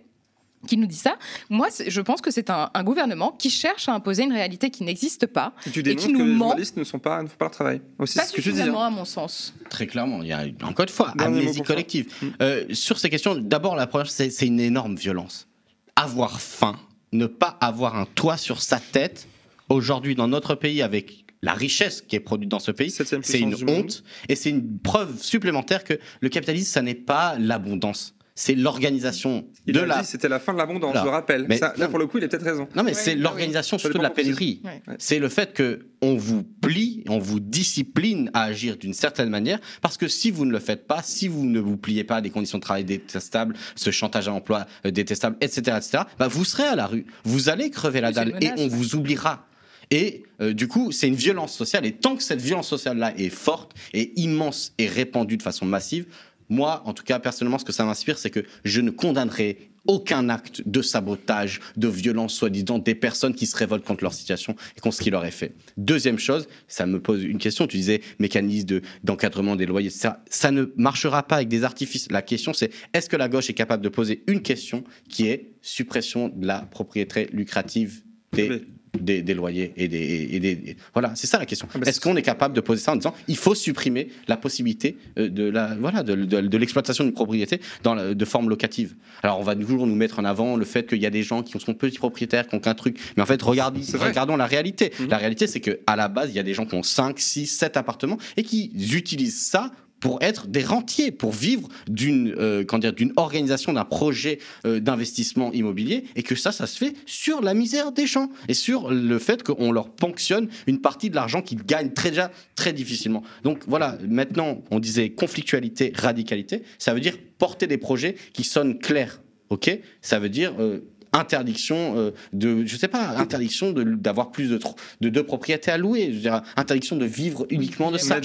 [0.67, 1.17] qui nous dit ça.
[1.49, 5.27] Moi, je pense que c'est un, gouvernement qui cherche à imposer une réalité qui n'existe
[5.27, 7.45] pas et, tu et qui nous que les journalistes ne, sont pas, ne font pas
[7.45, 7.81] leur travail.
[7.99, 8.61] Aussi, pas ce que je dis.
[8.61, 9.53] À mon sens.
[9.69, 12.11] Très clairement, il y a encore une fois amnésie collective.
[12.21, 12.27] Mm.
[12.41, 15.47] Euh, sur ces questions, d'abord, la première, c'est une énorme violence.
[15.95, 16.77] Avoir faim,
[17.11, 19.27] ne pas avoir un toit sur sa tête,
[19.69, 23.55] aujourd'hui dans notre pays avec la richesse qui est produite dans ce pays, c'est une
[23.69, 29.45] honte et c'est une preuve supplémentaire que le capitalisme, ça n'est pas l'abondance c'est l'organisation
[29.67, 30.01] de la.
[30.01, 31.45] Dit, c'était la fin de l'abondance, je le rappelle.
[31.47, 32.67] Mais, là, pour le coup, il a peut-être raison.
[32.75, 34.61] Non, mais c'est l'organisation surtout de la pénurie.
[34.97, 39.59] C'est le fait que on vous plie, on vous discipline à agir d'une certaine manière,
[39.81, 42.21] parce que si vous ne le faites pas, si vous ne vous pliez pas à
[42.21, 46.43] des conditions de travail détestables, ce chantage à l'emploi euh, détestable, etc., etc., bah, vous
[46.43, 49.47] serez à la rue, vous allez crever la dalle et on vous oubliera.
[49.91, 51.85] Et euh, du coup, c'est une violence sociale.
[51.85, 56.07] Et tant que cette violence sociale-là est forte et immense et répandue de façon massive,
[56.49, 60.29] moi, en tout cas, personnellement, ce que ça m'inspire, c'est que je ne condamnerai aucun
[60.29, 64.79] acte de sabotage, de violence, soi-disant, des personnes qui se révoltent contre leur situation et
[64.79, 65.53] contre ce qui leur est fait.
[65.77, 67.67] Deuxième chose, ça me pose une question.
[67.67, 72.09] Tu disais mécanisme d'encadrement des loyers, ça, ça ne marchera pas avec des artifices.
[72.11, 75.53] La question, c'est est-ce que la gauche est capable de poser une question qui est
[75.61, 78.63] suppression de la propriété lucrative des
[78.99, 81.67] des, loyers et des, voilà c'est ça la question.
[81.73, 84.97] Ah, est-ce qu'on est capable de poser ça en disant il faut supprimer la possibilité
[85.17, 88.93] euh, de la voilà de, de, l'exploitation d'une propriété dans de forme locative?
[89.23, 91.41] Alors on va toujours nous mettre en avant le fait qu'il y a des gens
[91.41, 92.99] qui sont petits propriétaires qui ont qu'un truc.
[93.17, 94.93] Mais en fait regardez, regardons la réalité.
[94.99, 95.09] Mhm.
[95.09, 97.19] la réalité c'est que à la base il y a des gens qui ont 5
[97.19, 99.71] 6 7 appartements et qui utilisent ça
[100.03, 106.03] pour être des rentiers, pour vivre d'une euh, d'une organisation, d'un projet euh, d'investissement immobilier,
[106.17, 109.43] et que ça, ça se fait sur la misère des gens et sur le fait
[109.43, 113.23] qu'on leur ponctionne une partie de l'argent qu'ils gagnent très, déjà très difficilement.
[113.45, 118.79] Donc voilà, maintenant, on disait conflictualité, radicalité, ça veut dire porter des projets qui sonnent
[118.79, 119.21] clairs.
[119.49, 120.79] Ok, ça veut dire euh,
[121.13, 124.59] interdiction euh, de, je sais pas, interdiction d'avoir plus de,
[125.01, 128.17] de deux propriétés à louer, je veux dire, interdiction de vivre uniquement de ça.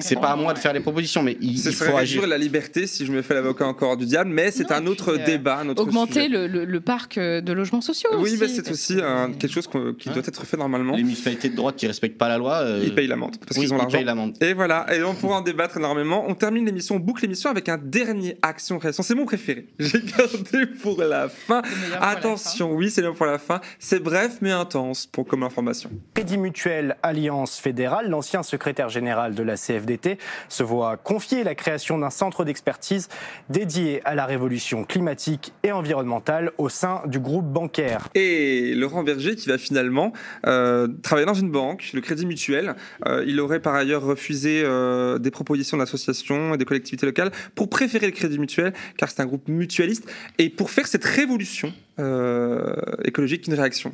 [0.00, 2.26] C'est pas à moi de faire les propositions, mais il, il faut agir.
[2.26, 5.24] la liberté, si je me fais l'avocat encore du diable, mais c'est un autre euh,
[5.24, 8.10] débat, un autre Augmenter le, le, parc euh, de logements sociaux.
[8.18, 8.96] Oui, mais c'est aussi
[9.38, 9.68] quelque chose
[9.98, 10.94] qui doit être fait normalement.
[10.96, 13.78] Les municipalités de droite qui respectent pas la loi, ils payent l'amende parce qu'ils ont
[13.78, 13.98] l'argent.
[14.40, 16.24] Et voilà, et on pourra en débattre énormément.
[16.28, 19.02] On termine l'émission, on boucle l'émission avec un dernier action récent.
[19.02, 19.66] C'est mon préféré.
[19.78, 21.62] J'ai gardé pour la fin.
[22.00, 23.60] Attention, oui, c'est bien pour la fin.
[23.78, 25.90] C'est bref mais intense pour comme information.
[26.14, 30.18] Crédit Mutuel Alliance Fédérale, l'ancien secrétaire général de la CFDT,
[30.48, 33.08] se voit confier la création d'un centre d'expertise
[33.48, 38.08] dédié à la révolution climatique et environnementale au sein du groupe bancaire.
[38.14, 40.12] Et Laurent Berger qui va finalement
[40.46, 42.74] euh, travailler dans une banque, le Crédit Mutuel.
[43.06, 47.68] Euh, il aurait par ailleurs refusé euh, des propositions d'associations et des collectivités locales pour
[47.68, 52.74] préférer le Crédit Mutuel car c'est un groupe mutualiste et pour faire cette révolution euh,
[53.04, 53.92] écologique qu'une réaction.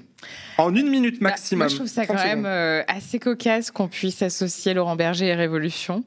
[0.59, 1.61] En une minute bah, maximum.
[1.61, 5.35] moi, je trouve ça quand même euh, assez cocasse qu'on puisse associer Laurent Berger et
[5.35, 6.05] Révolution.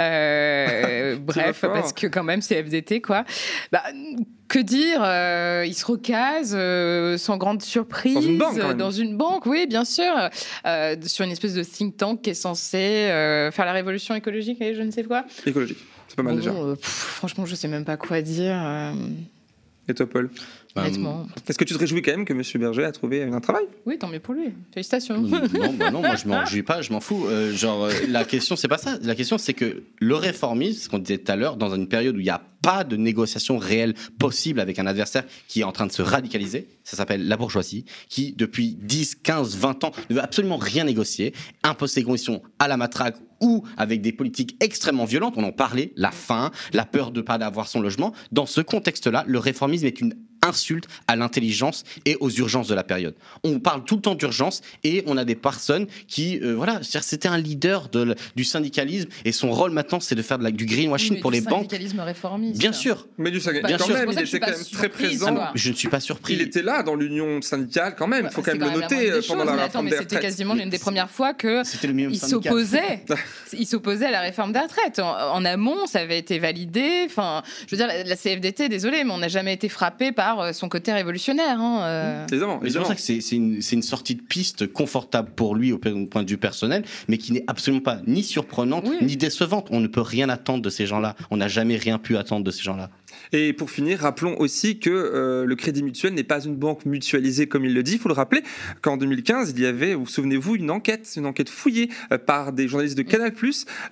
[0.00, 3.24] Euh, bref, parce que quand même, c'est FDT, quoi.
[3.70, 3.84] Bah,
[4.48, 5.00] que dire
[5.64, 10.12] Il se recase sans grande surprise dans une banque, dans une banque oui, bien sûr,
[11.02, 13.08] sur une espèce de think tank qui est censé
[13.52, 15.24] faire la révolution écologique et je ne sais quoi.
[15.46, 16.52] Écologique, c'est pas mal déjà.
[16.80, 18.56] franchement, je sais même pas quoi dire.
[19.88, 20.30] Et toi, Paul?
[20.86, 22.42] Est-ce que tu te réjouis quand même que M.
[22.60, 24.52] Berger a trouvé un travail Oui, tant mieux pour lui.
[24.72, 25.20] Félicitations.
[25.20, 27.26] Non, bah non moi je m'en réjouis pas, je m'en fous.
[27.26, 28.98] Euh, genre, euh, la question, c'est pas ça.
[29.02, 32.16] La question, c'est que le réformisme, ce qu'on disait tout à l'heure, dans une période
[32.16, 35.72] où il n'y a pas de négociation réelle possible avec un adversaire qui est en
[35.72, 40.16] train de se radicaliser, ça s'appelle la bourgeoisie, qui depuis 10, 15, 20 ans ne
[40.16, 45.04] veut absolument rien négocier, impose ses conditions à la matraque ou avec des politiques extrêmement
[45.04, 48.12] violentes, on en parlait, la faim, la peur de ne pas avoir son logement.
[48.32, 52.84] Dans ce contexte-là, le réformisme est une insulte à l'intelligence et aux urgences de la
[52.84, 53.14] période.
[53.44, 57.28] On parle tout le temps d'urgence et on a des personnes qui, euh, voilà, c'était
[57.28, 60.66] un leader de, du syndicalisme et son rôle maintenant, c'est de faire de la, du
[60.66, 61.62] greenwashing pour les banques.
[61.62, 62.58] syndicalisme réformiste.
[62.58, 63.06] Bien sûr.
[63.18, 65.36] Mais du syndicalisme, quand même, il était quand même très présent.
[65.54, 66.34] je ne suis pas surpris.
[66.34, 68.26] Il était là dans l'union syndicale quand même.
[68.26, 70.10] Il faut quand même le noter euh, pendant la réforme des retraites.
[70.10, 73.04] C'était quasiment l'une des premières fois que il s'opposait.
[73.52, 74.98] il s'opposait à la réforme des retraites.
[74.98, 77.04] En, amont, ça avait été validé.
[77.06, 80.52] Enfin, je veux dire, la, CFDT, désolé, mais on n'a jamais été frappé par euh,
[80.52, 81.60] son côté révolutionnaire.
[81.60, 82.26] Hein, euh.
[82.28, 86.22] C'est pour ça que c'est une, une, sortie de piste confortable pour lui au point
[86.22, 89.68] de vue personnel, mais qui n'est absolument pas ni surprenante ni décevante.
[89.70, 91.14] On ne peut rien attendre de ces gens-là.
[91.30, 92.90] On n'a jamais rien pu attendre de ces gens-là.
[93.32, 97.46] Et pour finir, rappelons aussi que euh, le Crédit Mutuel n'est pas une banque mutualisée
[97.46, 97.94] comme il le dit.
[97.94, 98.42] Il faut le rappeler
[98.82, 102.68] qu'en 2015, il y avait, vous souvenez-vous, une enquête, une enquête fouillée euh, par des
[102.68, 103.32] journalistes de Canal+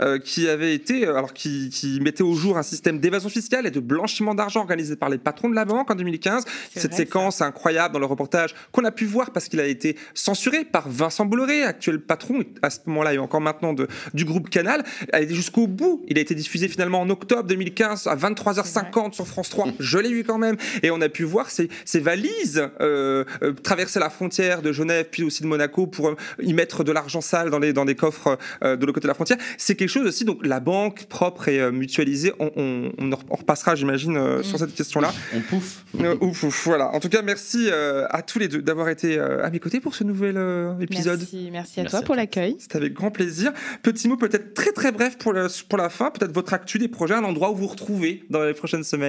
[0.00, 3.70] euh, qui avait été, alors qui, qui, mettait au jour un système d'évasion fiscale et
[3.70, 6.44] de blanchiment d'argent organisé par les patrons de la banque en 2015.
[6.74, 10.64] Cette séquence incroyable dans le reportage qu'on a pu voir parce qu'il a été censuré
[10.64, 14.84] par Vincent Bolloré, actuel patron à ce moment-là et encore maintenant de, du groupe Canal,
[15.12, 16.04] a été jusqu'au bout.
[16.08, 19.68] Il a été diffusé finalement en octobre 2015 à 23h50 sur France 3.
[19.80, 20.56] Je l'ai vu quand même.
[20.82, 25.22] Et on a pu voir ces, valises euh, euh, traverser la frontière de Genève, puis
[25.22, 28.38] aussi de Monaco, pour euh, y mettre de l'argent sale dans, les, dans des coffres
[28.62, 29.38] de l'autre côté de la frontière.
[29.56, 32.50] C'est quelque chose aussi, donc la banque propre et mutualisée, on,
[32.98, 35.12] on, repassera, j'imagine, sur cette question-là.
[35.34, 35.84] On pouffe.
[36.20, 36.90] ouf, ouf, voilà.
[36.94, 40.04] En tout cas, merci à tous les deux d'avoir été à mes côtés pour ce
[40.04, 40.36] nouvel
[40.80, 41.20] épisode.
[41.20, 42.56] Merci, merci à toi pour l'accueil.
[42.58, 43.52] C'était avec grand plaisir.
[43.82, 45.34] Petit mot peut-être très très bref pour,
[45.68, 48.54] pour la fin, peut-être votre actu des projets, un endroit où vous retrouvez dans les
[48.54, 49.05] prochaines semaines.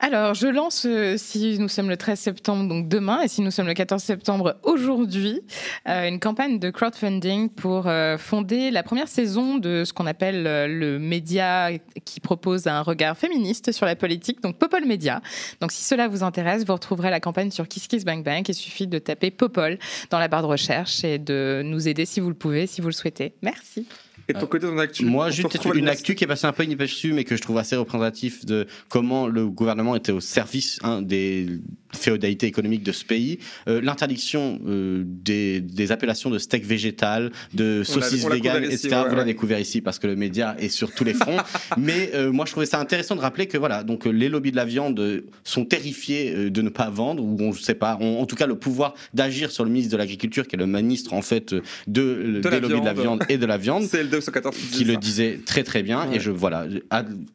[0.00, 3.50] Alors, je lance, euh, si nous sommes le 13 septembre, donc demain, et si nous
[3.50, 5.40] sommes le 14 septembre, aujourd'hui,
[5.88, 10.42] euh, une campagne de crowdfunding pour euh, fonder la première saison de ce qu'on appelle
[10.42, 11.70] le média
[12.04, 15.20] qui propose un regard féministe sur la politique, donc Popol Média.
[15.60, 18.48] Donc, si cela vous intéresse, vous retrouverez la campagne sur KissKissBankBank.
[18.48, 19.78] Il suffit de taper Popol
[20.10, 22.88] dans la barre de recherche et de nous aider si vous le pouvez, si vous
[22.88, 23.34] le souhaitez.
[23.42, 23.86] Merci.
[24.28, 26.62] Et de ton côté, ton actu Moi, juste une actu qui est passée un peu
[26.62, 31.00] inaperçue, mais que je trouve assez représentatif de comment le gouvernement était au service hein,
[31.00, 31.60] des
[31.96, 37.82] féodalité économique de ce pays, euh, l'interdiction euh, des, des, appellations de steak végétal, de
[37.82, 39.02] saucisses véganes, etc.
[39.08, 41.38] vous l'avez découvert ici parce que le média est sur tous les fronts.
[41.78, 44.56] Mais euh, moi, je trouvais ça intéressant de rappeler que voilà, donc les lobbies de
[44.56, 48.36] la viande sont terrifiés de ne pas vendre, ou on ne sait pas, en tout
[48.36, 51.54] cas le pouvoir d'agir sur le ministre de l'Agriculture, qui est le ministre en fait
[51.54, 54.84] de, de des lobbies de la viande et de la viande, c'est le 214 qui,
[54.84, 56.10] le disait très très bien.
[56.12, 56.66] Et je voilà,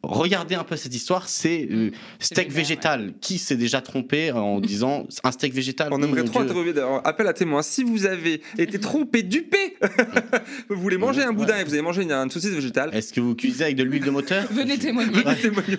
[0.03, 1.67] regardez un peu cette histoire, c'est
[2.19, 3.13] steak végétal.
[3.21, 5.89] Qui s'est déjà trompé en disant un steak végétal.
[5.91, 6.73] On aimerait trop interviewer
[7.03, 7.61] Appel à témoin.
[7.61, 9.77] Si vous avez été trompé, dupé,
[10.69, 12.91] vous voulez manger un boudin et vous avez mangé une, saucisse végétale.
[12.93, 15.11] Est-ce que vous cuisez avec de l'huile de moteur Venez témoigner.
[15.11, 15.77] Venez témoigner.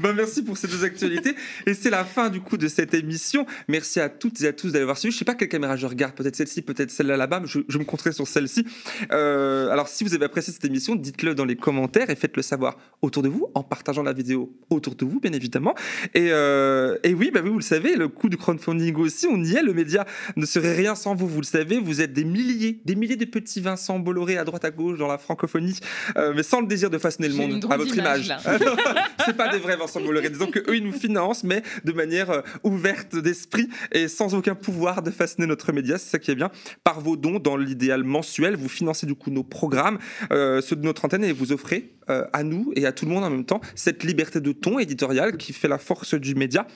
[0.00, 1.34] ben, merci pour ces deux actualités.
[1.66, 3.46] Et c'est la fin du coup de cette émission.
[3.68, 5.12] Merci à toutes et à tous d'avoir suivi.
[5.12, 6.14] Je sais pas quelle caméra je regarde.
[6.14, 7.42] Peut-être celle-ci, peut-être celle-là là-bas.
[7.44, 8.66] Je, je, me compterai sur celle-ci.
[9.12, 12.76] Euh, alors, si vous avez apprécié cette émission, dites-le dans les commentaires et faites-le savoir
[13.02, 15.74] autour de vous en partageant la vidéo autour de vous, bien évidemment.
[16.14, 19.42] Et, euh, et oui, bah oui, vous le savez, le coût du crowdfunding aussi, on
[19.42, 19.62] y est.
[19.62, 20.04] Le média
[20.36, 21.78] ne serait rien sans vous, vous le savez.
[21.78, 25.08] Vous êtes des milliers, des milliers de petits Vincent Bolloré à droite à gauche dans
[25.08, 25.78] la francophonie,
[26.16, 28.32] euh, mais sans le désir de façonner le monde à votre image.
[29.24, 30.30] C'est pas des vrais Vincent Bolloré.
[30.30, 34.54] Disons que eux, ils nous financent, mais de manière euh, ouverte d'esprit et sans aucun
[34.54, 35.98] pouvoir de façonner notre média.
[35.98, 36.50] C'est ça qui est bien.
[36.84, 39.98] Par vos dons, dans l'idéal mensuel, vous financez du coup nos programmes,
[40.32, 41.90] euh, ceux de notre antenne, et vous offrez
[42.32, 45.36] à nous et à tout le monde en même temps cette liberté de ton éditorial
[45.36, 46.66] qui fait la force du média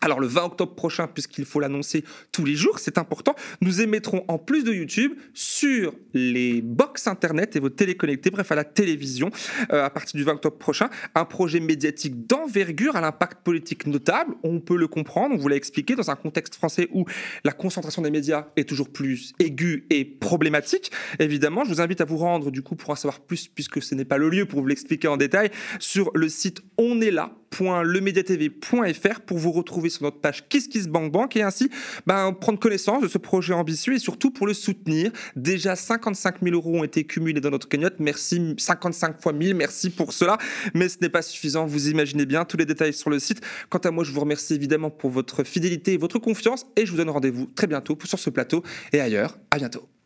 [0.00, 4.24] alors le 20 octobre prochain, puisqu'il faut l'annoncer tous les jours, c'est important, nous émettrons
[4.28, 9.30] en plus de YouTube sur les box internet et vos téléconnectés, bref à la télévision,
[9.72, 14.34] euh, à partir du 20 octobre prochain, un projet médiatique d'envergure à l'impact politique notable.
[14.42, 17.04] On peut le comprendre, on vous l'a expliqué, dans un contexte français où
[17.44, 20.92] la concentration des médias est toujours plus aiguë et problématique.
[21.18, 23.94] Évidemment, je vous invite à vous rendre du coup pour en savoir plus, puisque ce
[23.94, 27.37] n'est pas le lieu pour vous l'expliquer en détail, sur le site on est là
[27.58, 31.70] www.lemediatv.fr pour vous retrouver sur notre page KissKissBankBank et ainsi
[32.06, 35.10] ben, prendre connaissance de ce projet ambitieux et surtout pour le soutenir.
[35.36, 37.96] Déjà 55 000 euros ont été cumulés dans notre cagnotte.
[37.98, 40.38] Merci 55 fois 1000, merci pour cela.
[40.74, 43.40] Mais ce n'est pas suffisant, vous imaginez bien tous les détails sur le site.
[43.68, 46.90] Quant à moi, je vous remercie évidemment pour votre fidélité et votre confiance et je
[46.90, 49.38] vous donne rendez-vous très bientôt sur ce plateau et ailleurs.
[49.50, 49.97] À bientôt.